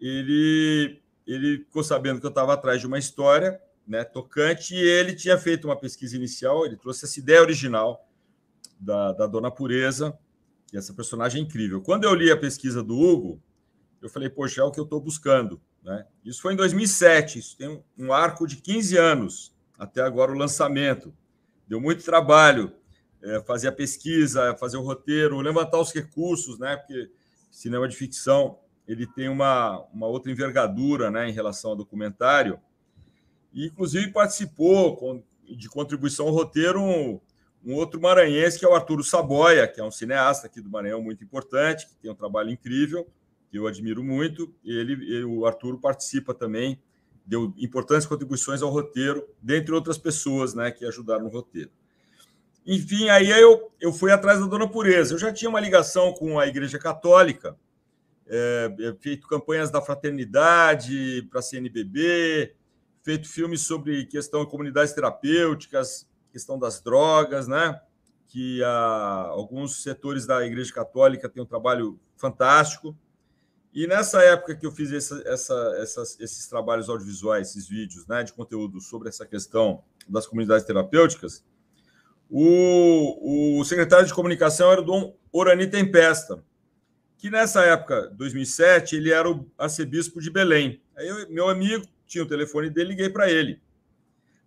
ele, 0.00 1.00
ele 1.26 1.58
ficou 1.58 1.84
sabendo 1.84 2.20
que 2.20 2.26
eu 2.26 2.30
estava 2.30 2.54
atrás 2.54 2.80
de 2.80 2.86
uma 2.86 2.98
história 2.98 3.60
né, 3.86 4.04
tocante 4.04 4.74
e 4.74 4.78
ele 4.78 5.14
tinha 5.14 5.36
feito 5.36 5.66
uma 5.66 5.76
pesquisa 5.76 6.16
inicial, 6.16 6.64
ele 6.64 6.76
trouxe 6.76 7.04
essa 7.04 7.18
ideia 7.18 7.40
original 7.40 8.08
da, 8.78 9.12
da 9.12 9.26
Dona 9.26 9.50
Pureza, 9.50 10.16
e 10.72 10.76
essa 10.76 10.94
personagem 10.94 11.42
é 11.42 11.44
incrível. 11.44 11.82
Quando 11.82 12.04
eu 12.04 12.14
li 12.14 12.30
a 12.30 12.36
pesquisa 12.36 12.82
do 12.82 12.96
Hugo, 12.96 13.42
eu 14.00 14.08
falei, 14.08 14.30
poxa, 14.30 14.60
é 14.60 14.64
o 14.64 14.70
que 14.70 14.80
eu 14.80 14.84
estou 14.84 15.00
buscando. 15.00 15.60
Né? 15.82 16.06
Isso 16.24 16.40
foi 16.40 16.52
em 16.52 16.56
2007, 16.56 17.38
isso 17.38 17.56
tem 17.56 17.82
um 17.98 18.12
arco 18.12 18.46
de 18.46 18.56
15 18.56 18.96
anos, 18.96 19.54
até 19.78 20.02
agora 20.02 20.32
o 20.32 20.36
lançamento. 20.36 21.12
Deu 21.66 21.80
muito 21.80 22.04
trabalho, 22.04 22.72
é, 23.22 23.40
fazer 23.42 23.68
a 23.68 23.72
pesquisa, 23.72 24.56
fazer 24.56 24.76
o 24.76 24.82
roteiro, 24.82 25.40
levantar 25.40 25.80
os 25.80 25.92
recursos, 25.92 26.58
né? 26.58 26.76
Porque 26.76 27.10
cinema 27.50 27.88
de 27.88 27.96
ficção 27.96 28.58
ele 28.90 29.06
tem 29.06 29.28
uma, 29.28 29.84
uma 29.92 30.08
outra 30.08 30.32
envergadura, 30.32 31.12
né, 31.12 31.28
em 31.28 31.32
relação 31.32 31.70
ao 31.70 31.76
documentário. 31.76 32.58
E 33.52 33.66
inclusive 33.66 34.10
participou, 34.10 35.22
de 35.48 35.68
contribuição 35.68 36.26
ao 36.26 36.32
roteiro 36.32 36.80
um, 36.80 37.20
um 37.64 37.74
outro 37.74 38.00
maranhense, 38.00 38.58
que 38.58 38.64
é 38.64 38.68
o 38.68 38.74
Arturo 38.74 39.04
Saboia, 39.04 39.68
que 39.68 39.80
é 39.80 39.84
um 39.84 39.92
cineasta 39.92 40.48
aqui 40.48 40.60
do 40.60 40.68
Maranhão 40.68 41.00
muito 41.00 41.22
importante, 41.22 41.86
que 41.86 41.94
tem 41.96 42.10
um 42.10 42.16
trabalho 42.16 42.50
incrível, 42.50 43.06
que 43.48 43.58
eu 43.58 43.68
admiro 43.68 44.02
muito. 44.02 44.52
Ele, 44.64 44.92
ele 44.92 45.24
o 45.24 45.46
Arturo 45.46 45.78
participa 45.78 46.34
também, 46.34 46.80
deu 47.24 47.54
importantes 47.58 48.08
contribuições 48.08 48.60
ao 48.60 48.70
roteiro, 48.70 49.24
dentre 49.40 49.72
outras 49.72 49.98
pessoas 49.98 50.52
né, 50.52 50.72
que 50.72 50.84
ajudaram 50.84 51.24
no 51.24 51.30
roteiro. 51.30 51.70
Enfim, 52.72 53.08
aí 53.08 53.28
eu, 53.28 53.72
eu 53.80 53.92
fui 53.92 54.12
atrás 54.12 54.38
da 54.38 54.46
Dona 54.46 54.70
Pureza. 54.70 55.12
Eu 55.12 55.18
já 55.18 55.32
tinha 55.32 55.48
uma 55.48 55.58
ligação 55.58 56.12
com 56.12 56.38
a 56.38 56.46
Igreja 56.46 56.78
Católica, 56.78 57.56
é, 58.28 58.72
é, 58.78 58.94
feito 59.00 59.26
campanhas 59.26 59.72
da 59.72 59.82
fraternidade 59.82 61.26
para 61.28 61.40
a 61.40 61.42
CNBB, 61.42 62.54
feito 63.02 63.28
filmes 63.28 63.62
sobre 63.62 64.06
questão 64.06 64.44
de 64.44 64.50
comunidades 64.52 64.92
terapêuticas, 64.92 66.08
questão 66.30 66.56
das 66.60 66.80
drogas, 66.80 67.48
né? 67.48 67.80
Que 68.28 68.62
a, 68.62 69.26
alguns 69.30 69.82
setores 69.82 70.24
da 70.24 70.46
Igreja 70.46 70.72
Católica 70.72 71.28
têm 71.28 71.42
um 71.42 71.46
trabalho 71.46 71.98
fantástico. 72.16 72.96
E 73.74 73.84
nessa 73.88 74.22
época 74.22 74.54
que 74.54 74.64
eu 74.64 74.70
fiz 74.70 74.92
essa, 74.92 75.20
essa, 75.26 75.74
essas, 75.80 76.20
esses 76.20 76.46
trabalhos 76.46 76.88
audiovisuais, 76.88 77.48
esses 77.48 77.66
vídeos 77.66 78.06
né, 78.06 78.22
de 78.22 78.32
conteúdo 78.32 78.80
sobre 78.80 79.08
essa 79.08 79.26
questão 79.26 79.82
das 80.08 80.24
comunidades 80.24 80.64
terapêuticas, 80.64 81.44
o, 82.30 83.58
o 83.58 83.64
secretário 83.64 84.06
de 84.06 84.14
comunicação 84.14 84.70
era 84.70 84.80
o 84.80 84.84
Dom 84.84 85.16
Orani 85.32 85.66
Tempesta, 85.66 86.44
que 87.18 87.28
nessa 87.28 87.64
época, 87.64 88.08
2007, 88.14 88.96
ele 88.96 89.12
era 89.12 89.28
o 89.28 89.50
arcebispo 89.58 90.20
de 90.20 90.30
Belém. 90.30 90.80
Aí 90.96 91.08
eu, 91.08 91.28
meu 91.28 91.48
amigo 91.48 91.84
tinha 92.06 92.24
o 92.24 92.28
telefone 92.28 92.70
dele, 92.70 92.90
liguei 92.90 93.10
para 93.10 93.30
ele. 93.30 93.60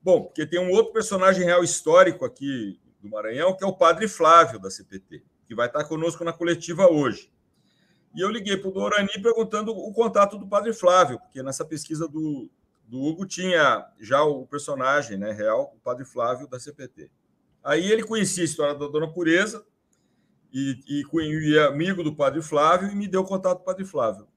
Bom, 0.01 0.23
porque 0.23 0.45
tem 0.45 0.59
um 0.59 0.71
outro 0.71 0.93
personagem 0.93 1.43
real 1.43 1.63
histórico 1.63 2.25
aqui 2.25 2.79
do 3.01 3.09
Maranhão, 3.09 3.55
que 3.55 3.63
é 3.63 3.67
o 3.67 3.75
Padre 3.75 4.07
Flávio 4.07 4.59
da 4.59 4.71
CPT, 4.71 5.21
que 5.45 5.53
vai 5.53 5.67
estar 5.67 5.83
conosco 5.83 6.23
na 6.23 6.33
coletiva 6.33 6.89
hoje. 6.89 7.31
E 8.15 8.21
eu 8.21 8.29
liguei 8.29 8.57
para 8.57 8.69
o 8.69 8.73
Dorani 8.73 9.21
perguntando 9.21 9.71
o 9.71 9.91
contato 9.93 10.37
do 10.37 10.47
Padre 10.47 10.73
Flávio, 10.73 11.19
porque 11.19 11.43
nessa 11.43 11.65
pesquisa 11.65 12.07
do, 12.07 12.49
do 12.85 13.01
Hugo 13.01 13.25
tinha 13.25 13.85
já 13.99 14.23
o 14.23 14.45
personagem 14.45 15.17
né, 15.17 15.31
real, 15.31 15.73
o 15.75 15.79
Padre 15.79 16.05
Flávio 16.05 16.47
da 16.47 16.59
CPT. 16.59 17.09
Aí 17.63 17.91
ele 17.91 18.03
conhecia 18.03 18.43
a 18.43 18.45
história 18.45 18.75
da 18.75 18.87
Dona 18.87 19.11
Pureza 19.11 19.65
e, 20.51 20.77
e, 20.87 21.03
e 21.21 21.59
amigo 21.59 22.03
do 22.03 22.15
Padre 22.15 22.41
Flávio 22.41 22.91
e 22.91 22.95
me 22.95 23.07
deu 23.07 23.23
contato 23.23 23.59
do 23.59 23.63
Padre 23.63 23.85
Flávio. 23.85 24.27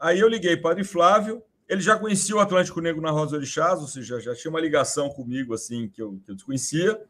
Aí 0.00 0.18
eu 0.18 0.28
liguei 0.28 0.56
para 0.56 0.60
o 0.60 0.62
Padre 0.70 0.84
Flávio, 0.84 1.42
ele 1.68 1.82
já 1.82 1.98
conhecia 1.98 2.34
o 2.34 2.40
Atlântico 2.40 2.80
Negro 2.80 3.02
na 3.02 3.10
Rosa 3.10 3.36
Orixás, 3.36 3.80
ou 3.80 3.86
seja, 3.86 4.18
já 4.20 4.34
tinha 4.34 4.50
uma 4.50 4.60
ligação 4.60 5.10
comigo 5.10 5.52
assim 5.52 5.88
que 5.88 6.00
eu, 6.00 6.18
que 6.24 6.30
eu 6.30 6.34
desconhecia, 6.34 7.00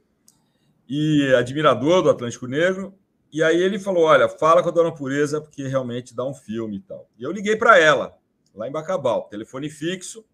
e 0.88 1.32
admirador 1.34 2.02
do 2.02 2.10
Atlântico 2.10 2.46
Negro. 2.46 2.94
E 3.30 3.42
aí 3.42 3.60
ele 3.62 3.78
falou: 3.78 4.04
Olha, 4.04 4.28
fala 4.28 4.62
com 4.62 4.70
a 4.70 4.72
Dona 4.72 4.92
Pureza, 4.92 5.40
porque 5.40 5.68
realmente 5.68 6.16
dá 6.16 6.24
um 6.24 6.34
filme 6.34 6.78
e 6.78 6.80
tal. 6.80 7.08
E 7.18 7.22
eu 7.22 7.30
liguei 7.30 7.56
para 7.56 7.78
ela, 7.78 8.16
lá 8.54 8.66
em 8.66 8.72
Bacabal, 8.72 9.28
telefone 9.28 9.70
fixo, 9.70 10.24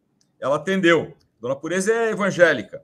ela 0.40 0.56
atendeu. 0.56 1.14
Dona 1.40 1.56
Pureza 1.56 1.92
é 1.92 2.10
evangélica. 2.10 2.82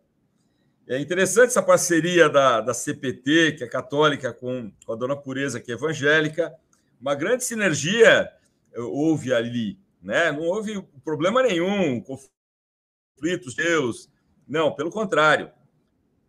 É 0.91 0.99
interessante 0.99 1.51
essa 1.51 1.63
parceria 1.63 2.29
da, 2.29 2.61
da 2.61 2.75
CPT, 2.75 3.53
que 3.53 3.63
é 3.63 3.69
católica, 3.69 4.33
com, 4.33 4.73
com 4.85 4.93
a 4.93 4.97
Dona 4.97 5.15
Pureza, 5.15 5.61
que 5.61 5.71
é 5.71 5.75
evangélica. 5.77 6.53
Uma 7.01 7.15
grande 7.15 7.45
sinergia 7.45 8.29
eh, 8.73 8.81
houve 8.81 9.33
ali. 9.33 9.79
Né? 10.03 10.33
Não 10.33 10.41
houve 10.41 10.85
problema 11.05 11.45
nenhum, 11.45 12.01
conflitos, 12.01 13.55
Deus. 13.55 14.11
Não, 14.49 14.75
pelo 14.75 14.91
contrário. 14.91 15.53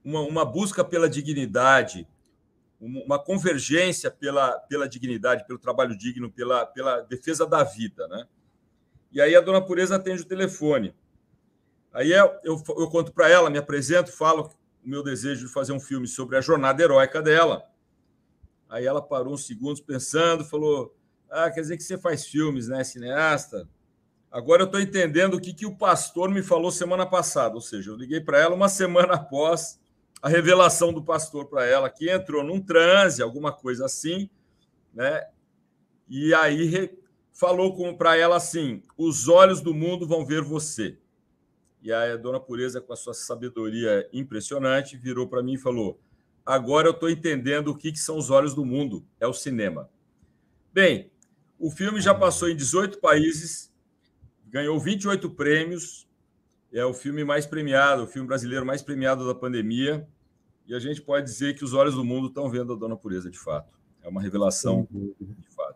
Uma, 0.06 0.22
uma 0.22 0.46
busca 0.46 0.84
pela 0.84 1.10
dignidade, 1.10 2.08
uma 2.80 3.18
convergência 3.18 4.12
pela, 4.12 4.60
pela 4.60 4.88
dignidade, 4.88 5.44
pelo 5.48 5.58
trabalho 5.58 5.98
digno, 5.98 6.32
pela, 6.32 6.68
pela 6.68 7.02
defesa 7.02 7.48
da 7.48 7.64
vida. 7.64 8.08
Né? 8.08 8.28
E 9.12 9.20
aí 9.20 9.36
a 9.36 9.42
Dona 9.42 9.60
Pureza 9.66 9.96
atende 9.96 10.22
o 10.22 10.28
telefone. 10.28 10.94
Aí 11.94 12.12
eu, 12.12 12.32
eu, 12.44 12.64
eu 12.78 12.90
conto 12.90 13.12
para 13.12 13.30
ela, 13.30 13.50
me 13.50 13.58
apresento, 13.58 14.12
falo 14.12 14.50
o 14.84 14.90
meu 14.90 15.04
desejo 15.04 15.46
de 15.46 15.54
fazer 15.54 15.74
um 15.74 15.80
filme 15.80 16.08
sobre 16.08 16.38
a 16.38 16.42
jornada 16.42 16.82
heróica 16.82 17.22
dela. 17.22 17.64
Aí 18.70 18.86
ela 18.86 19.02
parou 19.02 19.34
uns 19.34 19.46
segundos 19.46 19.82
pensando, 19.82 20.46
falou: 20.46 20.96
Ah, 21.30 21.52
quer 21.52 21.62
dizer 21.62 21.78
que 21.78 21.84
você 21.84 21.98
faz 21.98 22.26
filmes, 22.26 22.68
né, 22.68 22.84
cineasta? 22.84 23.68
Agora 24.32 24.62
eu 24.62 24.66
estou 24.66 24.80
entendendo 24.80 25.34
o 25.34 25.42
que, 25.42 25.54
que 25.54 25.66
o 25.66 25.76
pastor 25.76 26.30
me 26.30 26.42
falou 26.42 26.72
semana 26.72 27.06
passada. 27.06 27.54
Ou 27.56 27.62
seja, 27.62 27.92
eu 27.92 27.98
liguei 27.98 28.22
para 28.22 28.40
ela 28.40 28.56
uma 28.56 28.70
semana 28.70 29.16
após 29.16 29.78
a 30.22 30.30
revelação 30.30 30.94
do 30.94 31.04
pastor 31.04 31.48
para 31.48 31.66
ela, 31.66 31.90
que 31.90 32.10
entrou 32.10 32.42
num 32.42 32.62
transe, 32.62 33.22
alguma 33.22 33.52
coisa 33.52 33.86
assim, 33.86 34.30
né? 34.94 35.28
E 36.08 36.34
aí 36.34 36.98
falou 37.34 37.98
para 37.98 38.16
ela 38.16 38.38
assim: 38.38 38.82
os 38.98 39.28
olhos 39.28 39.60
do 39.60 39.74
mundo 39.74 40.08
vão 40.08 40.26
ver 40.26 40.42
você. 40.42 40.98
E 41.82 41.92
a 41.92 42.16
dona 42.16 42.40
Pureza, 42.40 42.80
com 42.80 42.94
a 42.94 42.96
sua 42.96 43.14
sabedoria 43.14 44.08
impressionante, 44.14 44.96
virou 44.96 45.28
para 45.28 45.42
mim 45.42 45.54
e 45.54 45.58
falou: 45.58 46.00
Agora 46.46 46.88
eu 46.88 46.92
estou 46.92 47.10
entendendo 47.10 47.70
o 47.70 47.78
que, 47.78 47.92
que 47.92 48.00
são 48.00 48.18
os 48.18 48.30
olhos 48.30 48.54
do 48.54 48.64
mundo 48.64 49.04
é 49.20 49.26
o 49.26 49.34
cinema. 49.34 49.90
Bem, 50.74 51.12
o 51.60 51.72
filme 51.72 52.00
já 52.00 52.14
passou 52.14 52.50
em 52.50 52.56
18 52.56 53.00
países, 53.00 53.72
ganhou 54.48 54.80
28 54.80 55.30
prêmios, 55.32 56.08
é 56.72 56.86
o 56.86 56.94
filme 56.94 57.24
mais 57.24 57.46
premiado, 57.46 58.04
o 58.04 58.08
filme 58.08 58.28
brasileiro 58.28 58.66
mais 58.66 58.82
premiado 58.82 59.28
da 59.28 59.36
pandemia. 59.36 60.08
E 60.68 60.76
a 60.76 60.80
gente 60.80 61.02
pode 61.02 61.26
dizer 61.26 61.56
que 61.56 61.66
os 61.66 61.74
olhos 61.74 61.96
do 61.96 62.06
mundo 62.06 62.28
estão 62.28 62.50
vendo 62.50 62.74
a 62.74 62.76
Dona 62.76 62.96
Pureza 62.96 63.30
de 63.30 63.38
fato. 63.38 63.78
É 64.04 64.08
uma 64.08 64.22
revelação 64.22 64.88
de 64.92 65.50
fato. 65.56 65.76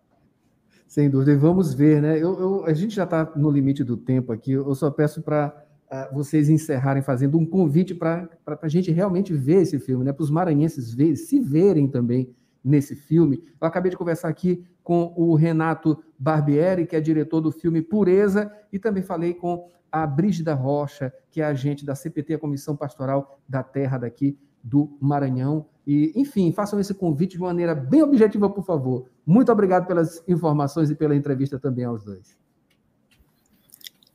Sem 0.88 1.10
dúvida. 1.10 1.34
E 1.34 1.36
vamos 1.36 1.74
ver, 1.74 2.02
né? 2.02 2.18
Eu, 2.18 2.40
eu 2.40 2.66
a 2.66 2.74
gente 2.74 2.96
já 2.96 3.04
está 3.04 3.34
no 3.36 3.52
limite 3.52 3.84
do 3.84 3.98
tempo 3.98 4.32
aqui. 4.32 4.52
Eu 4.54 4.74
só 4.74 4.90
peço 4.90 5.22
para 5.22 5.65
vocês 6.14 6.50
encerrarem 6.50 7.04
fazendo 7.04 7.38
um 7.38 7.46
convite 7.46 7.94
para 7.94 8.30
a 8.46 8.68
gente 8.68 8.92
realmente 8.92 9.34
ver 9.34 9.62
esse 9.62 9.80
filme, 9.80 10.04
né? 10.04 10.14
para 10.14 10.24
os 10.24 10.32
maranhenses 10.32 10.94
ver, 10.94 11.16
se 11.16 11.40
verem 11.40 11.88
também 11.88 12.34
nesse 12.64 12.96
filme. 12.96 13.44
Eu 13.62 13.68
acabei 13.68 13.92
de 13.92 13.98
conversar 13.98 14.28
aqui 14.28 14.66
com 14.84 15.14
o 15.16 15.36
Renato 15.36 16.04
Barbieri, 16.18 16.86
que 16.88 16.96
é 16.96 17.02
diretor 17.02 17.42
do 17.42 17.52
filme 17.52 17.82
Pureza, 17.82 18.52
e 18.72 18.80
também 18.80 19.04
falei 19.04 19.34
com 19.34 19.70
a 19.92 20.06
Brígida 20.06 20.54
Rocha, 20.54 21.14
que 21.32 21.42
é 21.42 21.46
agente 21.46 21.86
da 21.86 21.96
CPT, 21.96 22.34
a 22.34 22.40
Comissão 22.40 22.76
Pastoral 22.76 23.40
da 23.48 23.64
Terra 23.64 24.00
daqui 24.00 24.38
do 24.64 24.98
Maranhão. 25.00 25.68
E, 25.86 26.12
enfim, 26.16 26.52
façam 26.52 26.80
esse 26.80 26.94
convite 26.94 27.34
de 27.34 27.42
maneira 27.42 27.76
bem 27.76 28.02
objetiva, 28.02 28.50
por 28.50 28.66
favor. 28.66 29.06
Muito 29.26 29.52
obrigado 29.52 29.86
pelas 29.86 30.24
informações 30.28 30.90
e 30.90 30.96
pela 30.96 31.16
entrevista 31.16 31.60
também 31.60 31.86
aos 31.86 32.04
dois. 32.04 32.38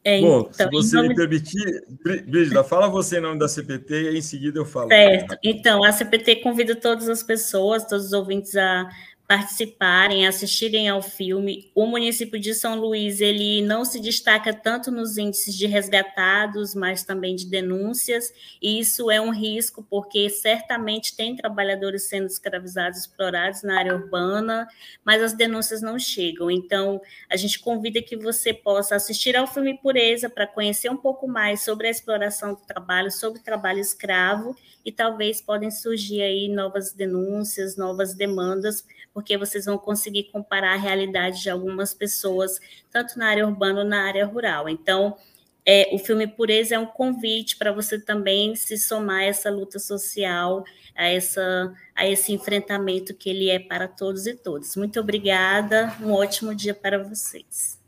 É, 0.02 0.20
Bom, 0.20 0.48
então, 0.50 0.66
se 0.66 0.70
você 0.70 0.96
nome... 0.96 1.08
me 1.10 1.14
permitir, 1.14 1.84
Brígida, 2.26 2.64
fala 2.64 2.88
você 2.88 3.18
em 3.18 3.20
nome 3.20 3.38
da 3.38 3.46
CPT 3.46 4.12
e 4.12 4.18
em 4.18 4.22
seguida 4.22 4.58
eu 4.58 4.64
falo. 4.64 4.88
Certo. 4.88 5.36
Então, 5.42 5.84
a 5.84 5.92
CPT 5.92 6.36
convida 6.36 6.74
todas 6.74 7.08
as 7.08 7.22
pessoas, 7.22 7.84
todos 7.84 8.06
os 8.06 8.12
ouvintes 8.12 8.56
a 8.56 8.88
participarem, 9.30 10.26
assistirem 10.26 10.88
ao 10.88 11.00
filme. 11.00 11.70
O 11.72 11.86
município 11.86 12.36
de 12.36 12.52
São 12.52 12.74
Luís, 12.74 13.20
ele 13.20 13.62
não 13.62 13.84
se 13.84 14.00
destaca 14.00 14.52
tanto 14.52 14.90
nos 14.90 15.16
índices 15.16 15.54
de 15.54 15.68
resgatados, 15.68 16.74
mas 16.74 17.04
também 17.04 17.36
de 17.36 17.46
denúncias, 17.46 18.32
e 18.60 18.80
isso 18.80 19.08
é 19.08 19.20
um 19.20 19.30
risco, 19.30 19.86
porque 19.88 20.28
certamente 20.28 21.16
tem 21.16 21.36
trabalhadores 21.36 22.08
sendo 22.08 22.26
escravizados, 22.26 22.98
explorados 22.98 23.62
na 23.62 23.78
área 23.78 23.94
urbana, 23.94 24.66
mas 25.04 25.22
as 25.22 25.32
denúncias 25.32 25.80
não 25.80 25.96
chegam. 25.96 26.50
Então, 26.50 27.00
a 27.30 27.36
gente 27.36 27.60
convida 27.60 28.02
que 28.02 28.16
você 28.16 28.52
possa 28.52 28.96
assistir 28.96 29.36
ao 29.36 29.46
filme 29.46 29.78
Pureza 29.78 30.28
para 30.28 30.44
conhecer 30.44 30.90
um 30.90 30.96
pouco 30.96 31.28
mais 31.28 31.62
sobre 31.62 31.86
a 31.86 31.90
exploração 31.90 32.54
do 32.54 32.66
trabalho, 32.66 33.12
sobre 33.12 33.38
o 33.38 33.44
trabalho 33.44 33.78
escravo, 33.78 34.56
e 34.84 34.92
talvez 34.92 35.40
podem 35.40 35.70
surgir 35.70 36.22
aí 36.22 36.48
novas 36.48 36.92
denúncias, 36.92 37.76
novas 37.76 38.14
demandas, 38.14 38.84
porque 39.12 39.36
vocês 39.36 39.64
vão 39.64 39.78
conseguir 39.78 40.24
comparar 40.24 40.74
a 40.74 40.78
realidade 40.78 41.42
de 41.42 41.50
algumas 41.50 41.92
pessoas, 41.92 42.60
tanto 42.90 43.18
na 43.18 43.28
área 43.28 43.46
urbana 43.46 43.80
ou 43.80 43.86
na 43.86 44.06
área 44.06 44.26
rural. 44.26 44.68
Então, 44.68 45.16
é, 45.64 45.90
o 45.92 45.98
filme 45.98 46.26
Pureza 46.26 46.74
é 46.74 46.78
um 46.78 46.86
convite 46.86 47.56
para 47.56 47.72
você 47.72 47.98
também 47.98 48.56
se 48.56 48.78
somar 48.78 49.20
a 49.20 49.24
essa 49.24 49.50
luta 49.50 49.78
social, 49.78 50.64
a, 50.94 51.08
essa, 51.08 51.74
a 51.94 52.08
esse 52.08 52.32
enfrentamento 52.32 53.14
que 53.14 53.30
ele 53.30 53.50
é 53.50 53.58
para 53.58 53.86
todos 53.86 54.26
e 54.26 54.34
todas. 54.34 54.76
Muito 54.76 54.98
obrigada, 54.98 55.94
um 56.00 56.12
ótimo 56.12 56.54
dia 56.54 56.74
para 56.74 57.02
vocês. 57.02 57.79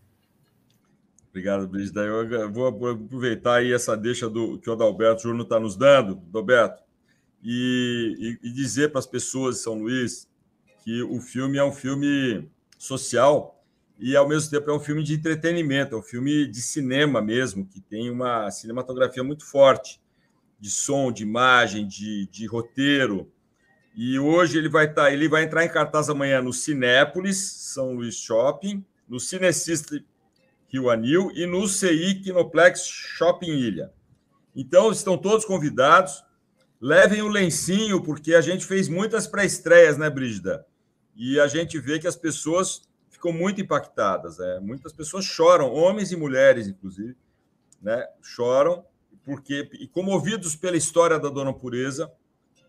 Obrigado, 1.33 1.67
Brigida. 1.67 2.03
Eu 2.03 2.53
vou 2.53 2.67
aproveitar 2.67 3.55
aí 3.55 3.73
essa 3.73 3.97
deixa 3.97 4.29
do 4.29 4.59
que 4.59 4.69
o 4.69 4.75
Adalberto 4.75 5.23
Júnior 5.23 5.45
está 5.45 5.59
nos 5.59 5.75
dando, 5.75 6.23
Adalberto, 6.29 6.83
e, 7.43 8.39
e, 8.45 8.49
e 8.49 8.53
dizer 8.53 8.91
para 8.91 8.99
as 8.99 9.07
pessoas 9.07 9.57
de 9.57 9.63
São 9.63 9.81
Luís 9.81 10.29
que 10.85 11.03
o 11.03 11.21
filme 11.21 11.57
é 11.57 11.65
um 11.65 11.73
filme 11.73 12.51
social 12.77 13.65
e, 13.99 14.15
ao 14.15 14.29
mesmo 14.29 14.51
tempo, 14.51 14.71
é 14.71 14.75
um 14.75 14.81
filme 14.81 15.03
de 15.03 15.15
entretenimento, 15.15 15.95
é 15.95 15.99
um 15.99 16.03
filme 16.03 16.47
de 16.47 16.61
cinema 16.61 17.23
mesmo, 17.23 17.65
que 17.65 17.81
tem 17.81 18.11
uma 18.11 18.51
cinematografia 18.51 19.25
muito 19.25 19.47
forte. 19.47 20.01
de 20.61 20.71
som, 20.71 21.11
de 21.11 21.23
imagem, 21.25 21.89
de, 21.89 22.29
de 22.29 22.47
roteiro. 22.47 23.33
E 23.97 24.19
hoje 24.19 24.59
ele 24.59 24.69
vai 24.69 24.85
estar, 24.87 25.05
tá, 25.05 25.13
ele 25.13 25.29
vai 25.29 25.45
entrar 25.45 25.65
em 25.65 25.69
cartaz 25.69 26.09
amanhã 26.09 26.41
no 26.43 26.53
Cinépolis, 26.53 27.39
São 27.39 27.95
Luís 27.95 28.17
Shopping, 28.17 28.85
no 29.09 29.19
Cinecista 29.19 29.97
Rio 30.73 30.89
Anil 30.89 31.31
e 31.35 31.47
no 31.47 31.69
CI 31.69 32.21
Kinoplex 32.23 32.87
Shopping 32.87 33.51
Ilha. 33.51 33.93
Então, 34.55 34.91
estão 34.91 35.19
todos 35.19 35.45
convidados. 35.45 36.25
Levem 36.81 37.23
o 37.23 37.29
lencinho, 37.29 38.03
porque 38.03 38.35
a 38.35 38.41
gente 38.41 38.65
fez 38.65 38.89
muitas 38.89 39.27
pré-estreias, 39.27 39.97
né, 39.97 40.09
Brígida? 40.09 40.67
E 41.15 41.39
a 41.39 41.47
gente 41.47 41.79
vê 41.79 41.99
que 41.99 42.09
as 42.09 42.17
pessoas 42.17 42.83
ficam 43.09 43.33
muito 43.33 43.61
impactadas. 43.61 44.39
Né? 44.39 44.61
Muitas 44.61 44.93
pessoas 44.93 45.25
choram, 45.25 45.73
homens 45.73 46.11
e 46.11 46.17
mulheres, 46.17 46.67
inclusive, 46.67 47.17
né? 47.81 48.07
choram 48.23 48.85
porque 49.25 49.69
e 49.75 49.87
comovidos 49.87 50.57
pela 50.57 50.77
história 50.77 51.19
da 51.19 51.29
Dona 51.29 51.53
Pureza 51.53 52.11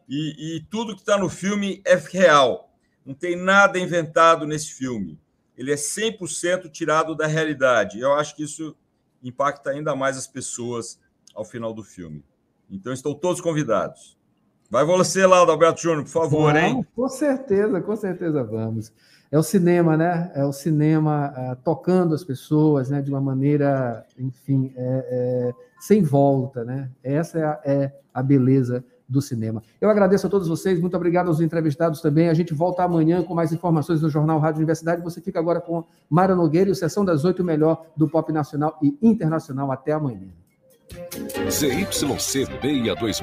e, 0.08 0.58
e 0.58 0.62
tudo 0.70 0.94
que 0.94 1.02
está 1.02 1.18
no 1.18 1.30
filme 1.30 1.82
é 1.86 1.96
real. 1.96 2.72
Não 3.06 3.14
tem 3.14 3.36
nada 3.36 3.80
inventado 3.80 4.46
nesse 4.46 4.74
filme. 4.74 5.20
Ele 5.58 5.72
é 5.72 5.76
100% 5.76 6.70
tirado 6.70 7.16
da 7.16 7.28
realidade. 7.28 8.00
Eu 8.00 8.14
acho 8.14 8.36
que 8.36 8.44
isso 8.44 8.76
impacta 9.24 9.70
ainda 9.70 9.96
mais 9.96 10.18
as 10.18 10.28
pessoas 10.28 11.00
ao 11.34 11.46
final 11.46 11.74
do 11.74 11.84
filme. 11.84 12.24
Então, 12.70 12.92
estão 12.92 13.14
todos 13.14 13.42
convidados. 13.42 14.18
Vai 14.70 14.84
você 14.86 15.26
lá, 15.26 15.38
Alberto 15.38 15.82
Júnior, 15.82 16.04
por 16.04 16.10
favor, 16.10 16.56
hein? 16.56 16.84
Com 16.96 17.08
certeza, 17.08 17.80
com 17.80 17.96
certeza 17.96 18.44
vamos. 18.44 18.92
É 19.32 19.38
o 19.38 19.44
cinema, 19.44 19.96
né? 19.96 20.32
É 20.34 20.44
o 20.46 20.52
cinema 20.52 21.32
uh, 21.32 21.56
tocando 21.64 22.16
as 22.16 22.24
pessoas, 22.24 22.90
né? 22.90 23.02
De 23.02 23.12
uma 23.12 23.22
maneira, 23.22 24.06
enfim, 24.18 24.74
é, 24.76 25.08
é, 25.10 25.54
sem 25.80 26.02
volta, 26.02 26.64
né? 26.64 26.90
Essa 27.04 27.40
é 27.40 27.44
a, 27.44 27.62
é 27.64 27.92
a 28.14 28.24
beleza 28.24 28.84
do 29.14 29.22
cinema. 29.22 29.64
Eu 29.80 29.90
agradeço 29.90 30.28
a 30.28 30.30
todos 30.30 30.48
vocês, 30.48 30.80
muito 30.80 30.98
obrigado 30.98 31.28
aos 31.28 31.40
entrevistados 31.40 32.02
também. 32.02 32.28
A 32.28 32.34
gente 32.34 32.54
volta 32.54 32.84
amanhã 32.84 33.22
com 33.22 33.34
mais 33.34 33.54
informações 33.54 34.02
no 34.02 34.10
Jornal 34.10 34.40
Rádio 34.40 34.58
Universidade. 34.58 35.04
Você 35.04 35.22
fica 35.22 35.40
agora 35.40 35.62
com 35.62 35.86
Mara 36.10 36.36
Nogueira 36.36 36.70
e 36.70 36.74
o 36.74 36.76
Sessão 36.76 37.06
das 37.06 37.24
Oito, 37.24 37.44
melhor 37.44 37.86
do 37.96 38.10
pop 38.10 38.32
nacional 38.34 38.78
e 38.82 38.98
internacional. 39.02 39.72
Até 39.72 39.92
amanhã. 39.92 40.28
ZYC 41.50 42.20
626 42.20 43.22